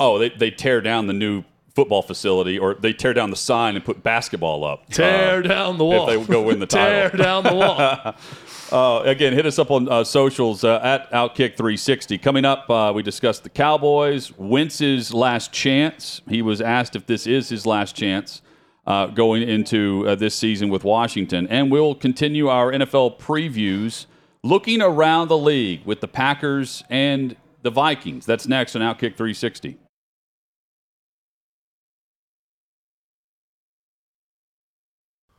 [0.00, 1.44] Oh, they they tear down the new
[1.78, 4.88] football facility, or they tear down the sign and put basketball up.
[4.90, 6.08] Tear Uh, down the wall.
[6.10, 7.18] If they go win the Tear title.
[7.18, 8.14] Tear down the wall.
[8.70, 12.20] Uh, again, hit us up on uh, socials uh, at Outkick360.
[12.20, 14.30] Coming up, uh, we discussed the Cowboys.
[14.36, 16.20] Wentz's last chance.
[16.28, 18.42] He was asked if this is his last chance
[18.86, 21.46] uh, going into uh, this season with Washington.
[21.48, 24.04] And we'll continue our NFL previews
[24.42, 28.26] looking around the league with the Packers and the Vikings.
[28.26, 29.76] That's next on Outkick360.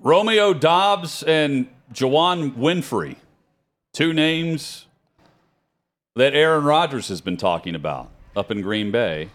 [0.00, 3.16] Romeo Doubs and Juwann Winfree,
[3.92, 4.86] two names
[6.14, 9.30] that Aaron Rodgers has been talking about up in Green Bay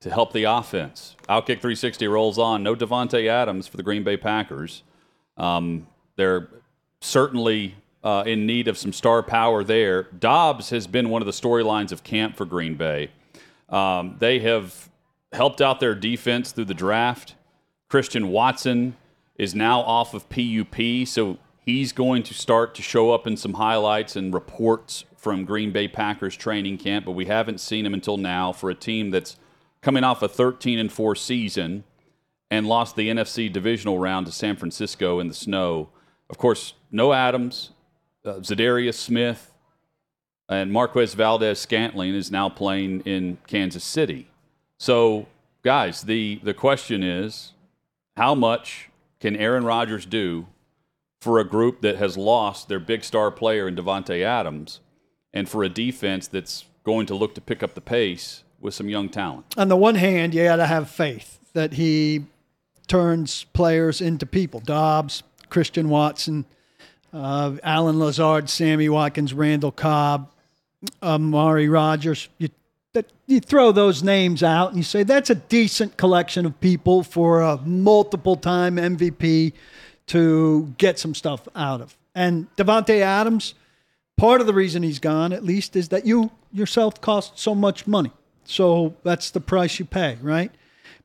[0.00, 1.16] to help the offense.
[1.28, 2.62] Outkick 360 rolls on.
[2.62, 4.82] No Davante Adams for the Green Bay Packers.
[5.36, 6.48] Um, they're
[7.00, 10.04] certainly uh, in need of some star power there.
[10.04, 13.10] Dobbs has been one of the storylines of camp for Green Bay.
[13.68, 14.90] Um, they have
[15.32, 17.34] helped out their defense through the draft.
[17.88, 18.96] Christian Watson
[19.42, 23.54] is now off of PUP, so he's going to start to show up in some
[23.54, 28.16] highlights and reports from Green Bay Packers training camp, but we haven't seen him until
[28.16, 29.36] now for a team that's
[29.80, 31.82] coming off a 13 and 4 season
[32.52, 35.88] and lost the NFC divisional round to San Francisco in the snow.
[36.30, 37.72] Of course, no Adams,
[38.24, 39.52] uh, Za'Darius Smith,
[40.48, 44.28] and Marquez Valdes-Scantling is now playing in Kansas City.
[44.78, 45.26] So,
[45.64, 47.54] guys, the the question is,
[48.16, 48.90] how much
[49.22, 50.48] can Aaron Rodgers do
[51.20, 54.80] for a group that has lost their big star player in Davante Adams,
[55.32, 58.88] and for a defense that's going to look to pick up the pace with some
[58.88, 59.54] young talent?
[59.56, 62.24] On the one hand, you got to have faith that he
[62.88, 64.58] turns players into people.
[64.58, 66.44] Doubs, Christian Watson,
[67.12, 70.32] uh, Allen Lazard, Sammy Watkins, Randall Cobb,
[71.00, 72.28] Amari Rodgers.
[72.38, 72.48] You,
[72.92, 77.02] that, you throw those names out and you say that's a decent collection of people
[77.02, 79.52] for a multiple time MVP
[80.08, 81.96] to get some stuff out of.
[82.14, 83.54] And Davante Adams,
[84.18, 87.86] part of the reason he's gone, at least, is that you yourself cost so much
[87.86, 88.12] money.
[88.44, 90.50] So that's the price you pay, right?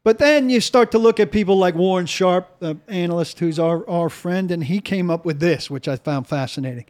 [0.04, 3.88] But then you start to look at people like Warren Sharp, the analyst who's our,
[3.90, 6.86] our friend, and he came up with this, which I found fascinating.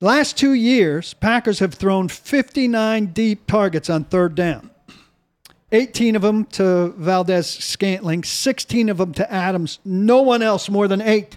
[0.00, 4.70] Last two years, Packers have thrown 59 deep targets on third down.
[5.72, 9.80] 18 of them to Valdes-Scantling, 16 of them to Adams.
[9.84, 11.36] No one else more than eight.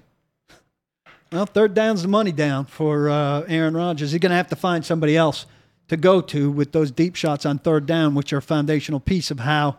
[1.32, 4.12] Well, third down's the money down for uh, Aaron Rodgers.
[4.12, 5.46] He's going to have to find somebody else
[5.88, 9.32] to go to with those deep shots on third down, which are a foundational piece
[9.32, 9.78] of how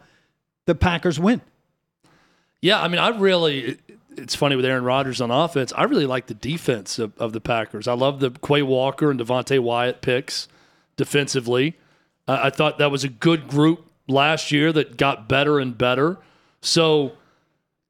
[0.67, 1.41] the Packers win.
[2.61, 3.79] Yeah, I mean, I really.
[4.17, 5.73] It's funny with Aaron Rodgers on offense.
[5.77, 7.89] I really like the defense of, of the Packers.
[7.89, 10.49] I love the Quay Walker and Devonte Wyatt picks
[10.97, 11.77] defensively.
[12.29, 16.19] Uh, I thought that was a good group last year that got better and better.
[16.61, 17.13] So,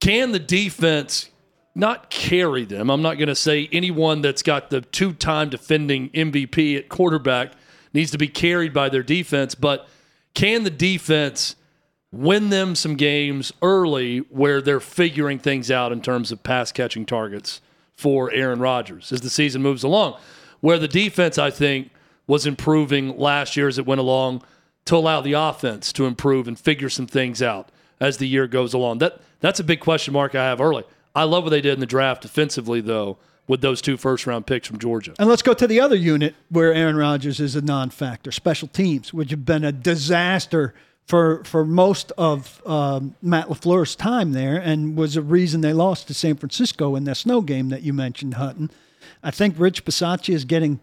[0.00, 1.30] can the defense
[1.74, 2.90] not carry them?
[2.90, 7.52] I'm not going to say anyone that's got the two time defending MVP at quarterback
[7.92, 9.88] needs to be carried by their defense, but
[10.34, 11.56] can the defense
[12.12, 17.06] win them some games early where they're figuring things out in terms of pass catching
[17.06, 17.60] targets
[17.96, 20.18] for Aaron Rodgers as the season moves along?
[20.60, 21.90] Where the defense, I think,
[22.26, 24.42] was improving last year as it went along
[24.84, 27.70] to allow the offense to improve and figure some things out
[28.00, 28.98] as the year goes along.
[28.98, 30.84] That that's a big question mark I have early.
[31.14, 34.46] I love what they did in the draft defensively though with those two first round
[34.46, 35.14] picks from Georgia.
[35.18, 38.68] And let's go to the other unit where Aaron Rodgers is a non factor special
[38.68, 40.74] teams, which have been a disaster
[41.12, 46.06] for, for most of um, Matt LaFleur's time there and was a reason they lost
[46.06, 48.70] to San Francisco in that snow game that you mentioned, Hutton.
[49.22, 50.80] I think Rich Bisaccia is getting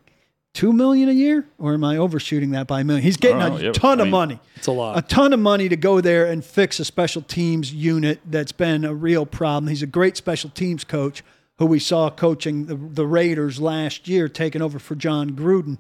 [0.54, 3.04] two million a year, or am I overshooting that by a million?
[3.04, 4.40] He's getting Oh, a yeah, ton I of mean, money.
[4.56, 5.00] It's a lot.
[5.00, 8.86] A ton of money to go there and fix a special teams unit that's been
[8.86, 9.68] a real problem.
[9.68, 11.24] He's a great special teams coach
[11.58, 15.80] who we saw coaching the, the Raiders last year, taking over for Jon Gruden.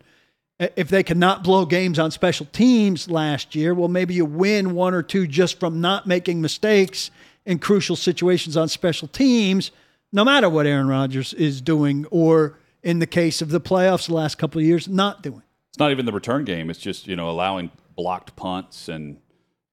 [0.59, 4.93] If they cannot blow games on special teams last year, well, maybe you win one
[4.93, 7.11] or two just from not making mistakes
[7.45, 9.71] in crucial situations on special teams,
[10.11, 14.13] no matter what Aaron Rodgers is doing, or in the case of the playoffs the
[14.13, 15.43] last couple of years, not doing.
[15.69, 16.69] It's not even the return game.
[16.69, 19.17] It's just you know allowing blocked punts and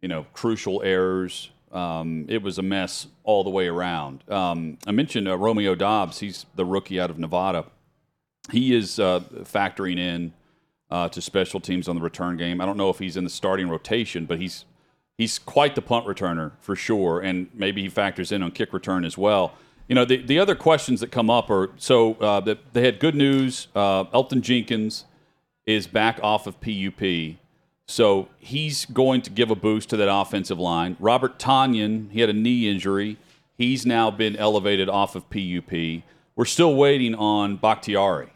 [0.01, 1.51] you know crucial errors.
[1.72, 4.22] Um, it was a mess all the way around.
[4.31, 6.20] Um, I mentioned uh, Romeo Doubs.
[6.20, 7.66] He's the rookie out of Nevada.
[8.53, 10.33] He is uh, factoring in
[10.90, 12.61] uh, to special teams on the return game.
[12.61, 14.64] I don't know if he's in the starting rotation, but he's
[15.18, 19.05] he's quite the punt returner for sure, and maybe he factors in on kick return
[19.05, 19.55] as well.
[19.88, 22.99] You know, the, the other questions that come up are so uh, that they had
[22.99, 23.68] good news.
[23.75, 25.05] Uh, Elgton Jenkins
[25.64, 27.37] is back off of PUP.
[27.88, 30.96] So he's going to give a boost to that offensive line.
[30.99, 33.16] Robert Tonyan, he had a knee injury.
[33.57, 36.03] He's now been elevated off of PUP.
[36.35, 38.31] We're still waiting on Bakhtiari.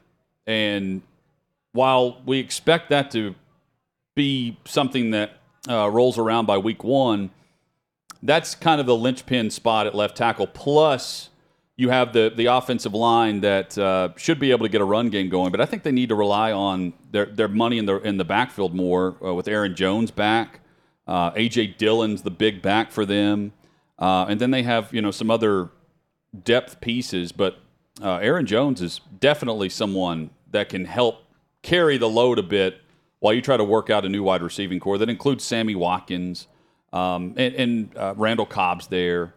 [0.46, 1.02] And
[1.72, 3.34] while we expect that to
[4.14, 5.32] be something that
[5.68, 7.30] uh, rolls around by week one,
[8.22, 10.46] that's kind of the linchpin spot at left tackle.
[10.46, 11.30] Plus,
[11.76, 15.08] you have the the offensive line that uh, should be able to get a run
[15.08, 17.96] game going, but I think they need to rely on their their money in the
[18.00, 20.60] in the backfield more uh, with Aaron Jones back.
[21.06, 23.52] Uh, AJ Dillon's the big back for them,
[23.98, 25.70] uh, and then they have you know some other
[26.44, 27.58] depth pieces, but
[28.02, 31.24] uh, Aaron Jones is definitely someone that can help
[31.62, 32.80] carry the load a bit
[33.20, 36.46] while you try to work out a new wide receiving core that includes Sammy Watkins
[36.92, 39.34] um, and, and uh, Randall Cobb's there.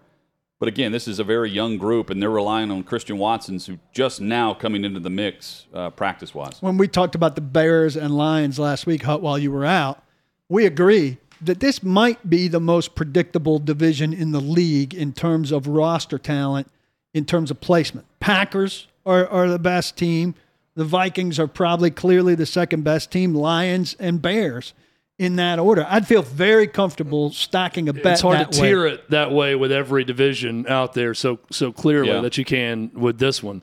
[0.59, 3.79] But again, this is a very young group, and they're relying on Christian Watson's, who
[3.91, 6.61] just now coming into the mix uh, practice wise.
[6.61, 10.01] when we talked about the Bears and Lions last week Hut, while you were out,
[10.47, 15.51] we agree that this might be the most predictable division in the league in terms
[15.51, 16.71] of roster talent,
[17.13, 18.07] in terms of placement.
[18.21, 20.33] Packers are, are the best team.
[20.75, 23.33] The Vikings are probably clearly the second best team.
[23.35, 24.73] Lions and Bears
[25.19, 25.85] in that order.
[25.87, 28.13] I'd feel very comfortable stacking a bet.
[28.13, 28.67] it's hard that to way.
[28.69, 32.21] tier it that way with every division out there so so clearly Yeah.
[32.21, 33.61] that you can with this one.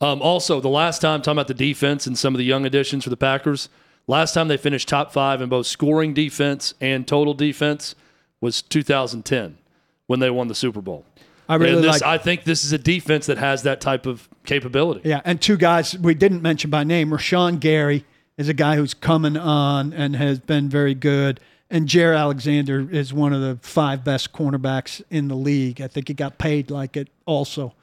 [0.00, 3.04] Um, also, the last time talking about the defense and some of the young additions
[3.04, 3.68] for the Packers,
[4.06, 7.94] last time they finished top five in both scoring defense and total defense
[8.40, 9.58] was 2010
[10.06, 11.04] when they won the Super Bowl.
[11.48, 12.02] I really this, like.
[12.02, 15.08] I think this is a defense that has that type of capability.
[15.08, 17.10] Yeah, and two guys we didn't mention by name.
[17.10, 18.04] Rashan Gary
[18.36, 21.40] is a guy who's coming on and has been very good.
[21.70, 25.80] And Jaire Alexander is one of the five best cornerbacks in the league.
[25.82, 27.74] I think he got paid like it also.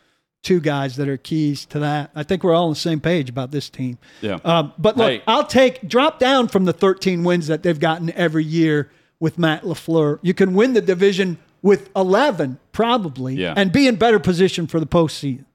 [0.42, 2.12] Two guys that are keys to that.
[2.16, 3.98] I think we're all on the same page about this team.
[4.22, 4.40] Yeah.
[4.46, 5.24] Um, but look, Hey.
[5.28, 9.64] I'll take drop down from the 13 wins that they've gotten every year with Matt
[9.64, 10.20] LaFleur.
[10.22, 13.56] You can win the division with 11 probably Yeah.
[13.58, 15.46] and be in better position for the postseason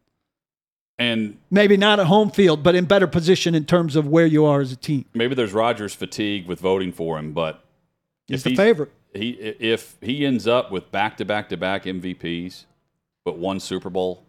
[0.98, 4.44] And maybe not at home field, but in better position in terms of where you
[4.44, 5.04] are as a team.
[5.14, 7.62] maybe there's Rodgers fatigue with voting for him, but
[8.26, 8.90] He's if the favorite.
[9.14, 12.64] He if he ends up with back to back to back MVPs,
[13.24, 14.22] but one Super Bowl,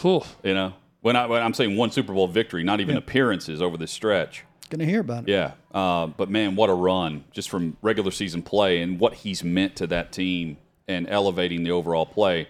[0.00, 0.22] Whew.
[0.44, 0.72] you know,
[1.02, 2.98] when I when I'm saying one Super Bowl victory, not even Yeah.
[3.00, 4.44] appearances over this stretch.
[4.70, 5.28] Going to hear about it.
[5.30, 9.44] Yeah, uh, but man, what a run just from regular season play and what he's
[9.44, 10.56] meant to that team
[10.88, 12.48] and elevating the overall play.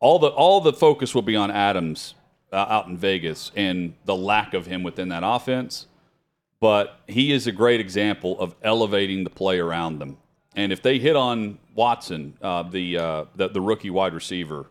[0.00, 2.14] All the all the focus will be on Adams
[2.52, 5.86] uh, out in Vegas and the lack of him within that offense.
[6.60, 10.16] But he is a great example of elevating the play around them.
[10.56, 14.66] And if they hit on Watson, uh, the, uh, the the rookie wide receiver,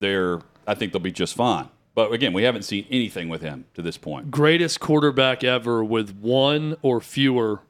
[0.00, 1.68] they're I think they'll be just fine.
[1.94, 4.30] But again, we haven't seen anything with him to this point.
[4.30, 7.60] Greatest quarterback ever with one or fewer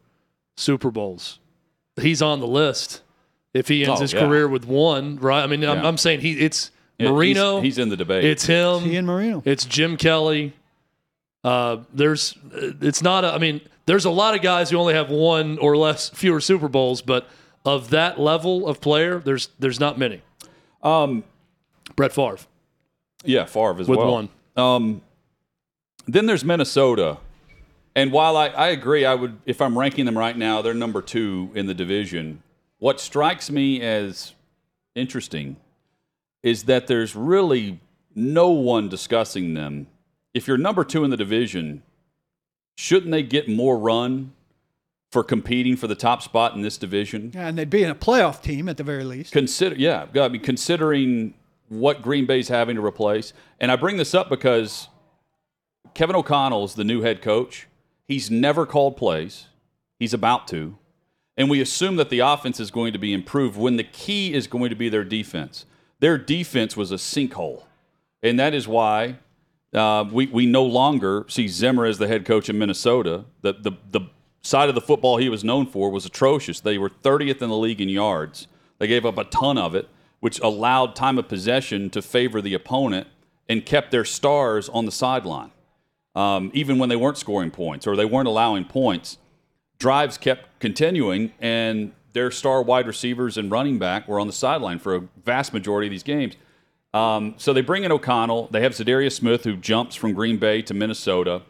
[0.57, 1.41] Super Bowls.
[2.01, 3.03] He's on the list.
[3.55, 4.21] If he ends Oh, his yeah.
[4.21, 5.43] career with one, right?
[5.43, 7.61] I mean, I'm, I'm saying he it's Yeah, he's- Marino.
[7.61, 8.25] he's, in the debate.
[8.25, 8.81] It's him.
[8.81, 9.43] He and Marino.
[9.45, 10.55] It's Jim Kelly.
[11.45, 13.25] Uh, there's, it's not.
[13.25, 16.41] A, I mean, there's a lot of guys who only have one or less fewer
[16.41, 17.29] Super Bowls, but
[17.65, 20.23] of that level of player, there's there's not many.
[20.83, 21.25] um,
[21.97, 22.39] Brett Favre
[23.25, 24.13] yeah, Favre as with well.
[24.13, 24.29] one.
[24.57, 25.03] Um,
[26.07, 27.19] then there's Minnesota,
[27.95, 31.03] and while I, I agree, I would if I'm ranking them right now, they're number
[31.03, 32.42] two in the division.
[32.83, 34.35] What strikes me as
[34.97, 35.55] interesting
[36.43, 37.79] is that there's really
[38.13, 39.87] no one discussing them.
[40.35, 41.85] If you're number two in the division,
[42.75, 44.33] shouldn't they get more run
[45.13, 47.31] for competing for the top spot in this division?
[47.33, 49.33] Yeah, and they'd be in a playoff team at the very least.
[49.33, 51.35] Consider, yeah, I mean, considering
[51.69, 54.89] what Green Bay's having to replace, and I bring this up because
[55.95, 57.69] Kevin O'Connell is the new head coach.
[58.09, 59.47] He's never called plays.
[60.01, 60.77] He's about to,
[61.37, 64.47] and we assume that the offense is going to be improved when the key is
[64.47, 65.65] going to be their defense.
[66.01, 67.65] Their defense was a sinkhole,
[68.23, 69.17] and that is why
[69.73, 73.25] uh, we we no longer see Zimmer as the head coach in Minnesota.
[73.41, 74.01] The the the
[74.43, 76.61] side of the football he was known for was atrocious.
[76.61, 78.49] They were 30th in the league in yards.
[78.79, 79.89] They gave up a ton of it,
[80.21, 83.07] which allowed time of possession to favor the opponent
[83.49, 85.53] and kept their stars on the sideline.
[86.15, 89.17] Um, even when they weren't scoring points or they weren't allowing points,
[89.83, 94.79] drives kept continuing, and their star wide receivers and running back were on the sideline
[94.79, 96.37] for a vast majority of these games.
[96.95, 98.49] Um, so they bring in O'Connell.
[98.53, 101.43] They have Za'Darius Smith, who jumps from Green Bay to Minnesota.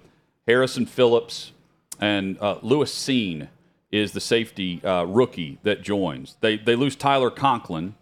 [0.46, 1.52] Harrison Phillips
[2.00, 3.48] and uh, Lewis Cine
[3.90, 6.36] is the safety uh, rookie that joins.
[6.40, 7.94] They they lose Tyler Conklin,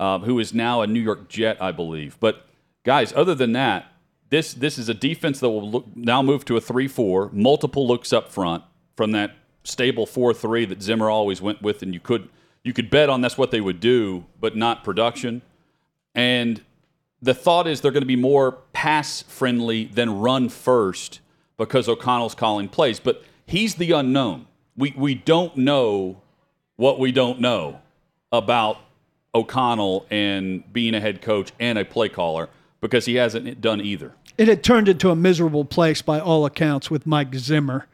[0.00, 2.16] uh, who is now a New York Jet, I believe.
[2.18, 2.46] But
[2.82, 3.92] guys, other than that,
[4.30, 8.12] this this is a defense that will look, now move to a three-four, multiple looks
[8.12, 8.64] up front
[8.96, 12.28] from that stable four-three that Zimmer always went with, and you could
[12.62, 15.42] you could bet on that's what they would do, but not production.
[16.14, 16.62] And
[17.22, 21.20] the thought is they're going to be more pass friendly than run first
[21.56, 22.98] because O'Connell's calling plays.
[22.98, 24.46] But he's the unknown.
[24.76, 26.20] We, we don't know
[26.76, 27.80] what we don't know
[28.32, 28.78] about
[29.34, 32.48] O'Connell and being a head coach and a play caller
[32.80, 34.12] because he hasn't done either.
[34.36, 37.86] It had turned into a miserable place by all accounts with Mike Zimmer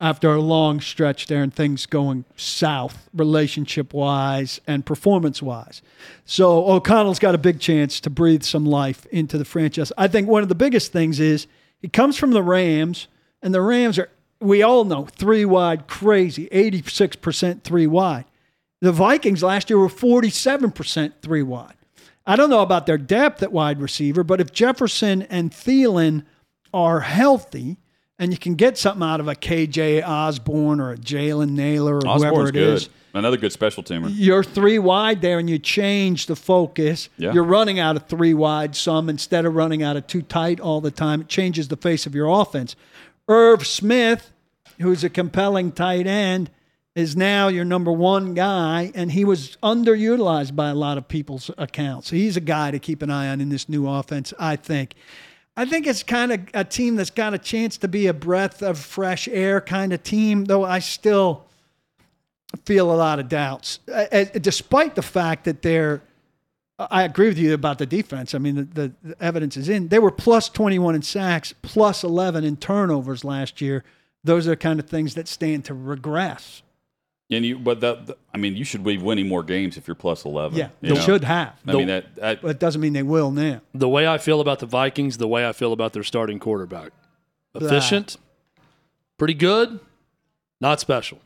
[0.00, 5.80] after a long stretch there and things going south relationship wise and performance wise.
[6.24, 9.92] So O'Connell's got a big chance to breathe some life into the franchise.
[9.96, 11.46] I think one of the biggest things is
[11.80, 13.08] he comes from the Rams,
[13.42, 18.26] and the Rams are, we all know, three wide crazy, 86% three wide.
[18.82, 21.74] The Vikings last year were 47% three wide.
[22.26, 26.24] I don't know about their depth at wide receiver, but if Jefferson and Thielen
[26.74, 27.78] are healthy
[28.18, 32.00] and you can get something out of a KJ Osborne or a Jalen Nailor or
[32.00, 32.74] whoever Osborne's it good.
[32.74, 34.10] is, Another good special teamer.
[34.12, 37.08] you're three wide there and you change the focus.
[37.16, 37.32] Yeah.
[37.32, 40.80] You're running out of three wide some instead of running out of two tight all
[40.80, 41.22] the time.
[41.22, 42.76] It changes the face of your offense.
[43.28, 44.30] Irv Smith,
[44.80, 46.50] who's a compelling tight end,
[46.94, 51.50] is now your number one guy, and he was underutilized by a lot of people's
[51.58, 52.08] accounts.
[52.10, 54.94] He's a guy to keep an eye on in this new offense, I think.
[55.56, 58.62] I think it's kind of a team that's got a chance to be a breath
[58.62, 61.46] of fresh air kind of team, though I still
[62.66, 63.78] feel a lot of doubts,
[64.40, 66.02] despite the fact that they're.
[66.78, 68.34] I agree with you about the defense.
[68.34, 69.88] I mean, the, the, the evidence is in.
[69.88, 73.82] They were plus 21 in sacks, plus 11 in turnovers last year.
[74.22, 76.60] Those are kind of things that stand to regress.
[77.30, 79.96] And you, but that, the- I mean, you should be winning more games if you're
[79.96, 80.56] plus eleven.
[80.56, 81.00] Yeah, you they know?
[81.00, 81.60] should have.
[81.66, 83.60] I mean, that, that but it doesn't mean they will now.
[83.74, 86.92] The way I feel about the Vikings, the way I feel about their starting quarterback.
[87.54, 88.16] Efficient,
[89.18, 89.80] pretty good,
[90.60, 91.18] not special.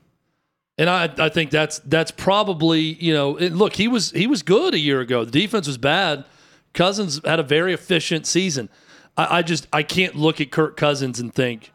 [0.78, 4.42] And I, I think that's that's probably you know and look he was he was
[4.42, 5.26] good a year ago.
[5.26, 6.24] The defense was bad.
[6.72, 8.70] Cousins had a very efficient season.
[9.16, 11.72] I, I just I can't look at Kirk Cousins and think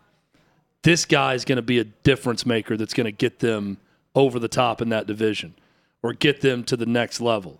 [0.81, 3.77] this guy is going to be a difference maker that's going to get them
[4.15, 5.53] over the top in that division
[6.01, 7.59] or get them to the next level.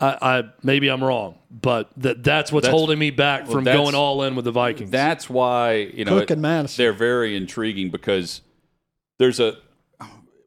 [0.00, 3.64] I, I maybe I'm wrong, but that that's what's That's- holding me back well, from
[3.64, 4.90] that's- going all in with the Vikings.
[4.90, 6.82] That's why you know Cook and Mattison.
[6.82, 8.40] they're very intriguing because
[9.18, 9.58] there's a.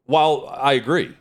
[0.04, 1.16] While I agree,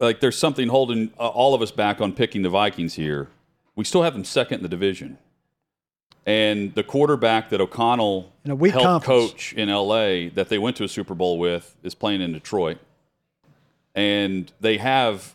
[0.00, 3.28] like there's something holding uh, all of us back on picking the Vikings here.
[3.76, 5.16] We still have them second in the division,
[6.26, 9.30] and the quarterback that O'Connell In a helped conference.
[9.30, 10.28] coach in L.A.
[10.30, 12.78] that they went to a Super Bowl with is playing in Detroit,
[13.94, 15.34] and they have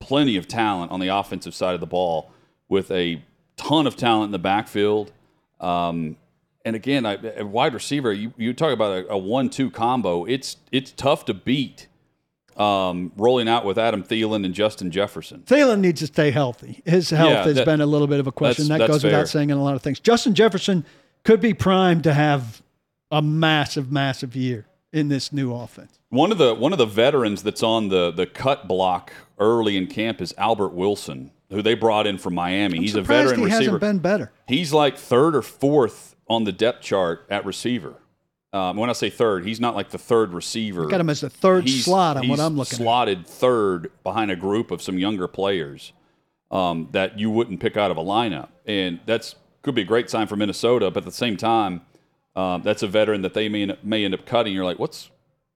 [0.00, 2.30] plenty of talent on the offensive side of the ball
[2.68, 3.22] with a
[3.56, 5.12] ton of talent in the backfield.
[5.60, 6.16] Um,
[6.64, 10.24] and again, I, a wide receiver, you, you talk about a, a one-two combo.
[10.24, 11.86] It's it's tough to beat
[12.56, 15.42] um, rolling out with Adam Thielen and Justin Jefferson.
[15.46, 16.82] Thielen needs to stay healthy.
[16.84, 18.66] His health Yeah, has been a little bit of a question.
[18.68, 19.12] that's- That that's goes fair.
[19.18, 20.00] without saying in a lot of things.
[20.00, 20.84] Justin Jefferson
[21.24, 22.62] could be primed to have
[23.10, 25.98] a massive, massive year in this new offense.
[26.10, 29.86] One of the one of the veterans that's on the the cut block early in
[29.86, 32.78] camp is Albert Wilson, who they brought in from Miami.
[32.78, 33.62] I'm He's a veteran he receiver.
[33.64, 34.32] hasn't been better.
[34.46, 37.94] He's like third or fourth on the depth chart at receiver.
[38.50, 40.86] Um, when I say third, he's not like the third receiver.
[40.86, 42.82] Got him as the third He's- slot on what I'm looking at.
[42.82, 45.92] slotted third behind a group of some younger players
[46.50, 50.08] um, that you wouldn't pick out of a lineup, and that's could be a great
[50.08, 50.90] sign for Minnesota.
[50.90, 51.82] But at the same time,
[52.36, 54.52] um, that's a veteran that they may may end up cutting.
[54.54, 55.10] You're like, what's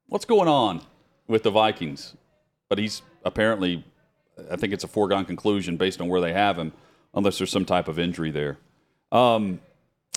[0.08, 0.82] what's going on
[1.28, 2.14] with the Vikings?
[2.68, 3.84] But he's apparently,
[4.50, 6.72] I think it's a foregone conclusion based on where they have him,
[7.14, 8.58] unless there's some type of injury there.
[9.10, 9.60] Um,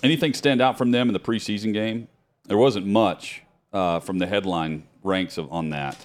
[0.03, 2.07] anything stand out from them in the preseason game?
[2.45, 3.43] There wasn't much
[3.73, 5.97] uh, from the headline ranks of, on that.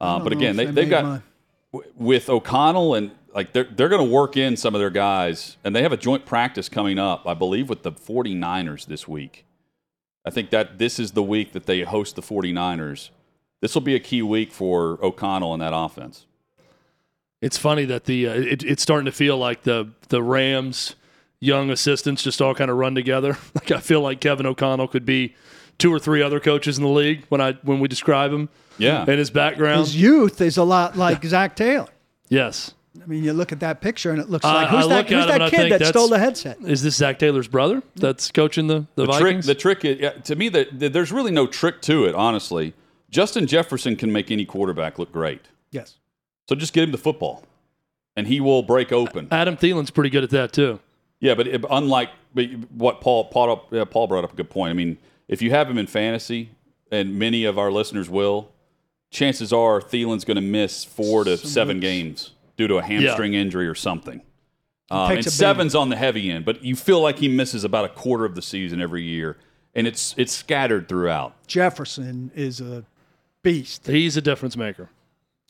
[0.00, 1.22] Uh, but again, they, they they've got
[1.72, 5.56] w- with O'Connell and like they're they're going to work in some of their guys,
[5.64, 9.43] and they have a joint practice coming up, I believe, with the 49ers this week.
[10.24, 13.10] I think that this is the week that they host the 49ers.
[13.60, 16.26] This will be a key week for O'Connell and that offense.
[17.42, 20.94] It's funny that the uh, it, it's starting to feel like the the Rams
[21.40, 23.36] young assistants just all kind of run together.
[23.54, 25.34] Like I feel like Kevin O'Connell could be
[25.78, 28.48] two or three other coaches in the league when I when we describe him
[28.78, 29.00] Yeah.
[29.06, 29.80] and his background.
[29.80, 31.88] His youth is a lot like Zac Taylor.
[32.28, 32.72] yes.
[33.02, 35.08] I mean, you look at that picture and it looks I- like who's I that?
[35.08, 36.58] Who's at him and I that kid that stole the headset?
[36.60, 39.46] Is this Zac Taylor's brother that's coaching the, the, the trick Vikings?
[39.46, 42.72] the trick is yeah, to me that that there's really no trick to it honestly
[43.10, 45.96] justin jefferson can make any quarterback look great Yes.
[46.48, 47.44] so just get him the football
[48.16, 50.78] and he will break open Adam Thielen's pretty good at that too.
[51.20, 54.50] yeah but it, unlike but what paul paul, up, yeah, paul brought up a good
[54.50, 56.50] point i mean if you have him in fantasy
[56.92, 58.50] and many of our listeners will
[59.10, 63.66] chances are Thielen's going to miss four to seven games due to a hamstring injury
[63.66, 64.22] or something
[64.90, 67.64] um, and a big- seven's on the heavy end, but you feel like he misses
[67.64, 69.36] about a quarter of the season every year,
[69.74, 71.34] and it's it's scattered throughout.
[71.46, 72.84] Jefferson is a
[73.42, 73.86] beast.
[73.86, 74.90] He's a difference maker.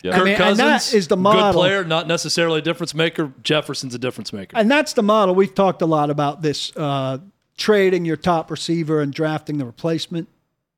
[0.02, 0.20] Yeah.
[0.20, 1.52] I mean, and that is the model.
[1.52, 3.32] Good player, not necessarily a difference maker.
[3.42, 4.56] Jefferson's a difference maker.
[4.56, 5.34] And that's the model.
[5.34, 7.18] We've talked a lot about this uh,
[7.56, 10.28] trading your top receiver and drafting the replacement.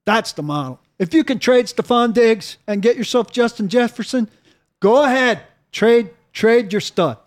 [0.05, 0.81] That's the model.
[1.01, 4.31] If you can trade Stefon Diggs and get yourself Justin Jefferson,
[4.79, 5.41] go ahead.
[5.73, 7.19] Trade trade your stud.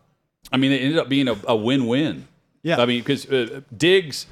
[0.51, 2.27] I mean, it ended up being a, a win-win.
[2.63, 2.81] Yeah.
[2.81, 4.25] I mean, because uh, Diggs,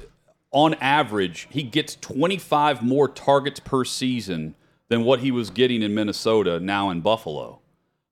[0.50, 4.54] on average, he gets 25 more targets per season
[4.88, 7.60] than what he was getting in Minnesota now in Buffalo.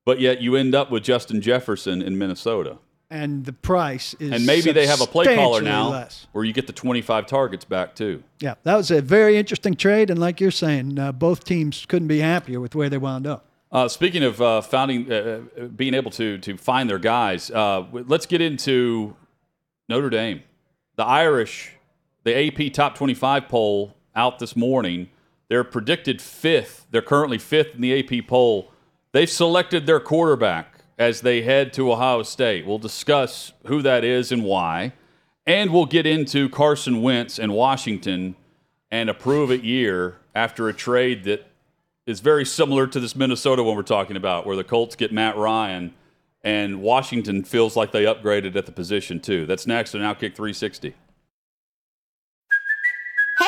[0.05, 2.77] But yet you end up with Justin Jefferson in Minnesota.
[3.09, 6.27] And the price is And maybe they have a play caller now less.
[6.33, 8.23] where you get the 25 targets back too.
[8.39, 12.09] Yeah, that was a very interesting trade, and like you're saying, uh, both teams couldn't
[12.09, 13.46] be happier with where they wound up.
[13.71, 17.85] Uh, speaking of uh, founding, uh, uh, being able to to find their guys, uh,
[17.91, 19.15] let's get into
[19.89, 20.43] Notre Dame.
[20.95, 21.73] The Irish,
[22.23, 25.09] the AP Top 25 poll out this morning.
[25.49, 26.87] They're predicted fifth.
[26.91, 28.71] They're currently fifth in the AP poll.
[29.11, 32.65] They've selected their quarterback as they head to Ohio State.
[32.65, 34.93] We'll discuss who that is and why.
[35.45, 38.35] And we'll get into Carson Wentz and Washington
[38.91, 41.45] and a prove it year after a trade that
[42.07, 45.37] is very similar to this Minnesota one we're talking about, where the Colts get Matt
[45.37, 45.93] Ryan
[46.43, 49.45] and Washington feels like they upgraded at the position too.
[49.45, 50.95] That's next on Outkick 360.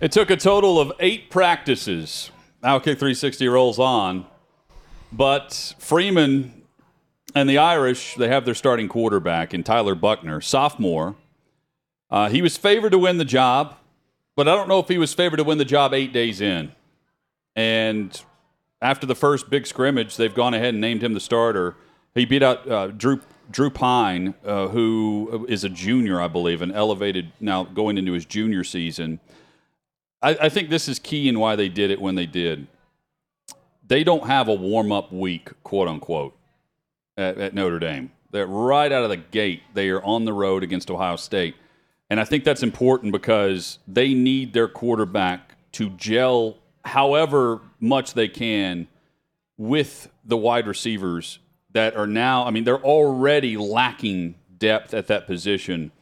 [0.00, 2.30] It took a total of eight practices.
[2.62, 4.26] Outkick 360 rolls on.
[5.10, 6.62] But Freeman
[7.34, 11.16] and the Irish, they have their starting quarterback in Tyler Buchner, sophomore.
[12.12, 13.76] Uh, he was favored to win the job,
[14.36, 16.70] but I don't know if he was favored to win the job eight days in.
[17.56, 18.22] And
[18.80, 21.74] after the first big scrimmage, they've gone ahead and named him the starter.
[22.14, 23.20] He beat out uh, Drew
[23.50, 28.24] Drew Pyne, uh, who is a junior, I believe, and elevated now going into his
[28.24, 29.18] junior season.
[30.22, 32.66] I, I think this is key in why they did it when they did.
[33.86, 36.36] They don't have a warm up week, quote unquote,
[37.16, 38.12] at, at Notre Dame.
[38.32, 41.56] That right out of the gate, they are on the road against Ohio State.
[42.10, 48.28] And I think that's important because they need their quarterback to gel however much they
[48.28, 48.88] can
[49.56, 51.38] with the wide receivers
[51.72, 55.92] that are now, I mean, they're already lacking depth at that position.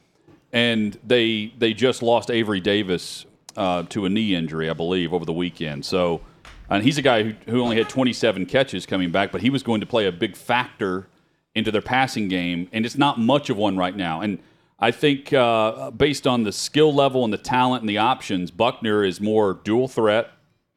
[0.52, 3.26] And they they just lost Avery Davis
[3.56, 5.84] uh, to a knee injury, I believe, over the weekend.
[5.84, 6.20] So,
[6.68, 9.62] and he's a guy who, who only had 27 catches coming back, but he was
[9.62, 11.06] going to play a big factor
[11.54, 14.20] into their passing game, and it's not much of one right now.
[14.20, 14.38] And
[14.78, 19.04] I think uh, based on the skill level and the talent and the options, Buchner
[19.04, 20.30] is more dual threat.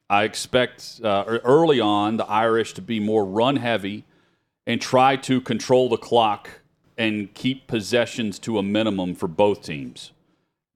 [0.09, 4.05] I expect uh, early on the Irish to be more run heavy
[4.65, 6.61] and try to control the clock
[6.97, 10.11] and keep possessions to a minimum for both teams.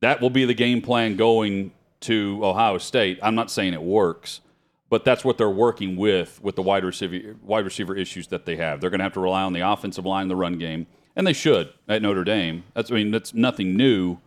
[0.01, 1.71] That will be the game plan going
[2.03, 3.19] to Ohio State.
[3.21, 4.41] I'm not saying it works,
[4.89, 8.55] but that's what they're working with with the wide receiver wide receiver issues that they
[8.57, 8.81] have.
[8.81, 11.33] They're going to have to rely on the offensive line, the run game, and they
[11.33, 12.63] should at Notre Dame.
[12.73, 14.17] That's I mean that's nothing new,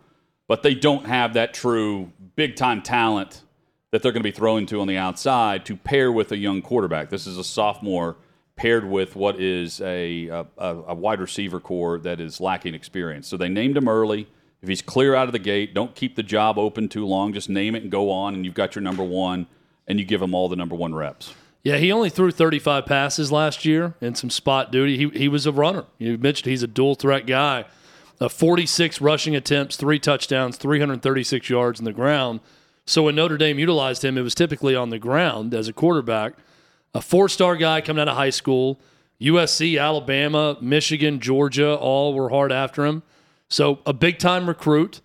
[0.49, 3.43] but they don't have that true big time talent
[3.91, 6.61] that they're going to be throwing to on the outside to pair with a young
[6.61, 7.09] quarterback.
[7.09, 8.16] This is a sophomore
[8.57, 13.29] paired with what is a, a, a wide receiver core that is lacking experience.
[13.29, 14.27] So they named him early.
[14.63, 17.33] If he's clear out of the gate, don't keep the job open too long.
[17.33, 19.47] Just name it and go on, and you've got your number one,
[19.87, 21.35] and you give him all the number one reps.
[21.63, 24.97] Yeah, he only threw 35 passes last year in some spot duty.
[24.97, 25.85] He, he was a runner.
[25.99, 27.65] You mentioned he's a dual threat guy.
[28.21, 32.41] Uh, 46 rushing attempts, three touchdowns, 336 yards in the ground.
[32.87, 36.35] So when Notre Dame utilized him, it was typically on the ground as a quarterback.
[36.95, 38.81] A four star guy coming out of high school.
[39.21, 43.03] USC, Alabama, Michigan, Georgia, all were hard after him.
[43.49, 45.01] So a big time recruit,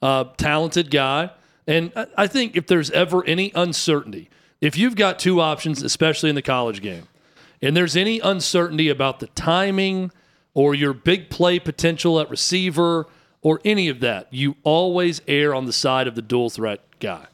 [0.00, 1.30] uh, talented guy.
[1.66, 4.28] And I think if there's ever any uncertainty,
[4.60, 7.08] if you've got two options, especially in the college game,
[7.60, 10.10] and there's any uncertainty about the timing
[10.54, 13.06] or your big play potential at receiver
[13.40, 17.26] or any of that, you always err on the side of the dual threat guy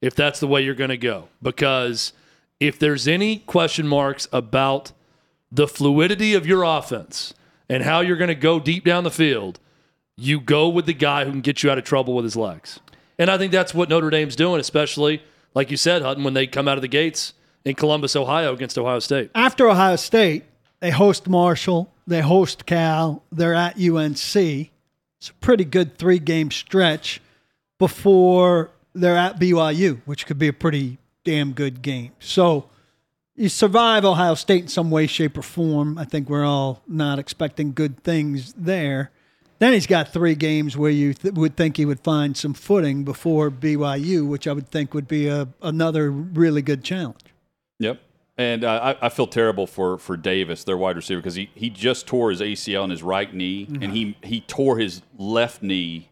[0.00, 1.28] if that's the way you're going to go.
[1.42, 2.12] Because
[2.60, 4.92] if there's any question marks about
[5.50, 7.34] the fluidity of your offense
[7.68, 9.58] and how you're going to go deep down the field,
[10.18, 12.80] you go with the guy who can get you out of trouble with his legs.
[13.18, 15.22] And I think that's what Notre Dame's doing, especially,
[15.54, 18.76] like you said, Hutton, when they come out of the gates in Columbus, Ohio against
[18.76, 19.30] Ohio State.
[19.34, 20.44] After Ohio State,
[20.80, 24.36] they host Marshall, they host Cal, they're at UNC.
[24.36, 27.20] It's a pretty good three game stretch
[27.78, 32.12] before they're at BYU, which could be a pretty damn good game.
[32.18, 32.68] So
[33.36, 35.96] you survive Ohio State in some way, shape, or form.
[35.98, 39.10] I think we're all not expecting good things there.
[39.58, 43.04] Then he's got three games where you th- would think he would find some footing
[43.04, 47.24] before BYU, which I would think would be a, another really good challenge.
[47.80, 48.00] Yep.
[48.36, 51.70] And uh, I, I, feel terrible for, for Davis, their wide receiver, because he, he
[51.70, 53.82] just tore his ACL in his right knee, mm-hmm.
[53.82, 56.08] and he, he tore his left knee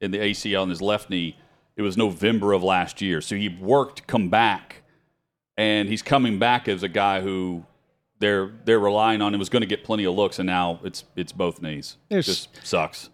[0.00, 1.36] in the ACL in his left knee.
[1.76, 3.20] It was November of last year.
[3.20, 4.82] So he worked, come back,
[5.56, 7.64] and he's coming back as a guy who
[8.18, 11.04] they're they're relying on him was going to get plenty of looks, and now it's
[11.16, 11.96] it's both knees.
[12.10, 13.10] It just sucks.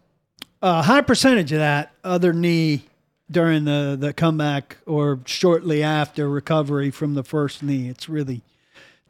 [0.62, 2.84] A high percentage of that other knee
[3.30, 7.88] during the the comeback or shortly after recovery from the first knee.
[7.88, 8.42] It's really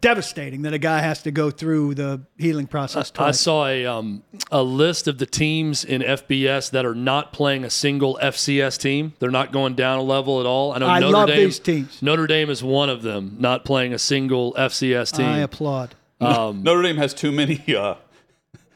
[0.05, 4.23] devastating that a guy has to go through the healing process I saw a um,
[4.51, 9.15] a list of the teams in FBS that are not playing a single FCS team.
[9.19, 10.73] They're not going down a level at all.
[10.73, 12.03] I know I Notre love Dame, these teams.
[12.03, 15.27] Notre Dame is one of them, not playing a single FCS team.
[15.27, 15.95] I applaud.
[16.21, 17.63] Notre Dame has too many.
[17.75, 17.95] Uh,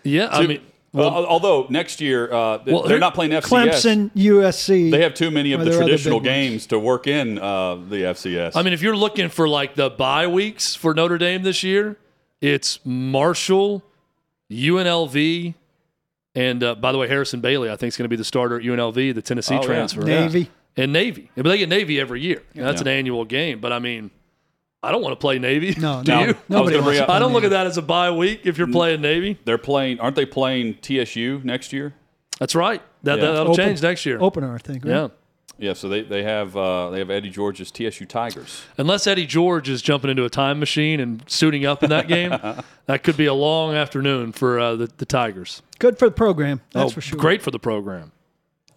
[0.02, 0.60] yeah, I too-
[0.92, 3.42] mean, uh, although next year uh, Well, they're not playing FCS.
[3.42, 4.90] Clemson, USC.
[4.90, 6.36] They have too many of the traditional big ones?
[6.50, 8.52] games to work in uh, the FCS.
[8.56, 11.96] I mean, if you're looking for like the bye weeks for Notre Dame this year,
[12.40, 13.82] it's Marshall,
[14.50, 15.54] UNLV,
[16.34, 18.56] and uh, by the way, Harrison Bailey, I think is going to be the starter
[18.58, 19.66] at UNLV, the Tennessee Oh, yeah.
[19.66, 20.02] transfer.
[20.02, 20.50] Navy.
[20.76, 21.30] and Navy.
[21.34, 22.42] But they get Navy every year.
[22.54, 22.88] That's Yeah.
[22.92, 23.58] an annual game.
[23.60, 24.10] But I mean,
[24.88, 25.74] I don't want to play Navy.
[25.78, 26.20] No, do no.
[26.24, 26.30] you?
[26.30, 28.40] I Nobody gonna wants up- to I don't look at that as a bye week
[28.44, 29.38] if you're playing Navy.
[29.44, 30.00] they're playing.
[30.00, 31.92] Aren't they playing TSU next year?
[32.38, 32.80] That's right.
[33.02, 33.24] That, Yeah.
[33.26, 34.18] that will Open- change next year.
[34.20, 34.84] Opener, I think.
[34.84, 34.92] Right?
[34.92, 35.08] Yeah.
[35.58, 35.72] Yeah.
[35.74, 38.62] So they, they have uh, they have Eddie George's TSU Tigers.
[38.78, 42.30] Unless Eddie George is jumping into a time machine and suiting up in that game,
[42.86, 45.62] that could be a long afternoon for uh, the, the Tigers.
[45.78, 46.60] Good for the program.
[46.72, 47.18] That's oh, for sure.
[47.18, 48.12] Great for the program.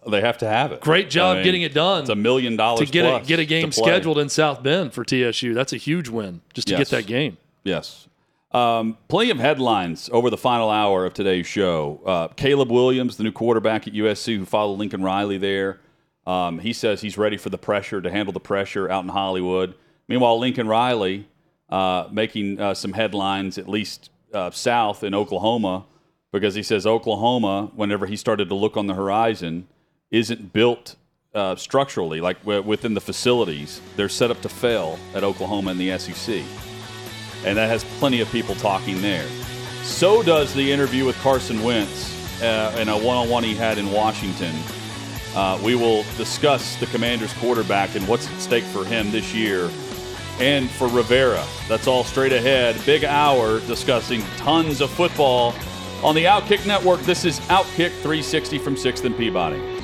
[0.10, 0.82] They have to have it.
[0.82, 2.02] Great job I mean, getting it done.
[2.02, 5.04] It's a million dollars to get a, get a game scheduled in South Bend for
[5.06, 5.54] TSU.
[5.54, 6.90] That's a huge win just to Yes.
[6.90, 7.38] get that game.
[7.64, 8.08] Yes.
[8.52, 12.02] Um, plenty of headlines over the final hour of today's show.
[12.06, 15.80] Uh, Caleb Williams, the new quarterback at USC who followed Lincoln Riley there,
[16.28, 19.76] um, he says he's ready for the pressure to handle the pressure out in Hollywood.
[20.08, 21.28] Meanwhile, Lincoln Riley
[21.70, 25.86] uh, making uh, some headlines, at least uh, south in Oklahoma,
[26.34, 29.68] because he says Oklahoma, whenever he started to look on the horizon,
[30.12, 30.96] isn't built
[31.34, 33.82] uh, structurally, like w- within the facilities.
[33.96, 36.44] They're set up to fail at Oklahoma in the SEC
[37.46, 39.28] and that has plenty of people talking there.
[39.84, 44.56] So does the interview with Carson Wentz uh, in a one-on-one he had in Washington.
[45.36, 49.70] Uh, we will discuss the Commanders' quarterback and what's at stake for him this year,
[50.40, 51.44] and for Rivera.
[51.68, 52.80] That's all straight ahead.
[52.86, 55.54] Big hour discussing tons of football
[56.04, 57.00] on the Outkick Network.
[57.02, 59.81] This is Outkick 360 from Sixth and Peabody.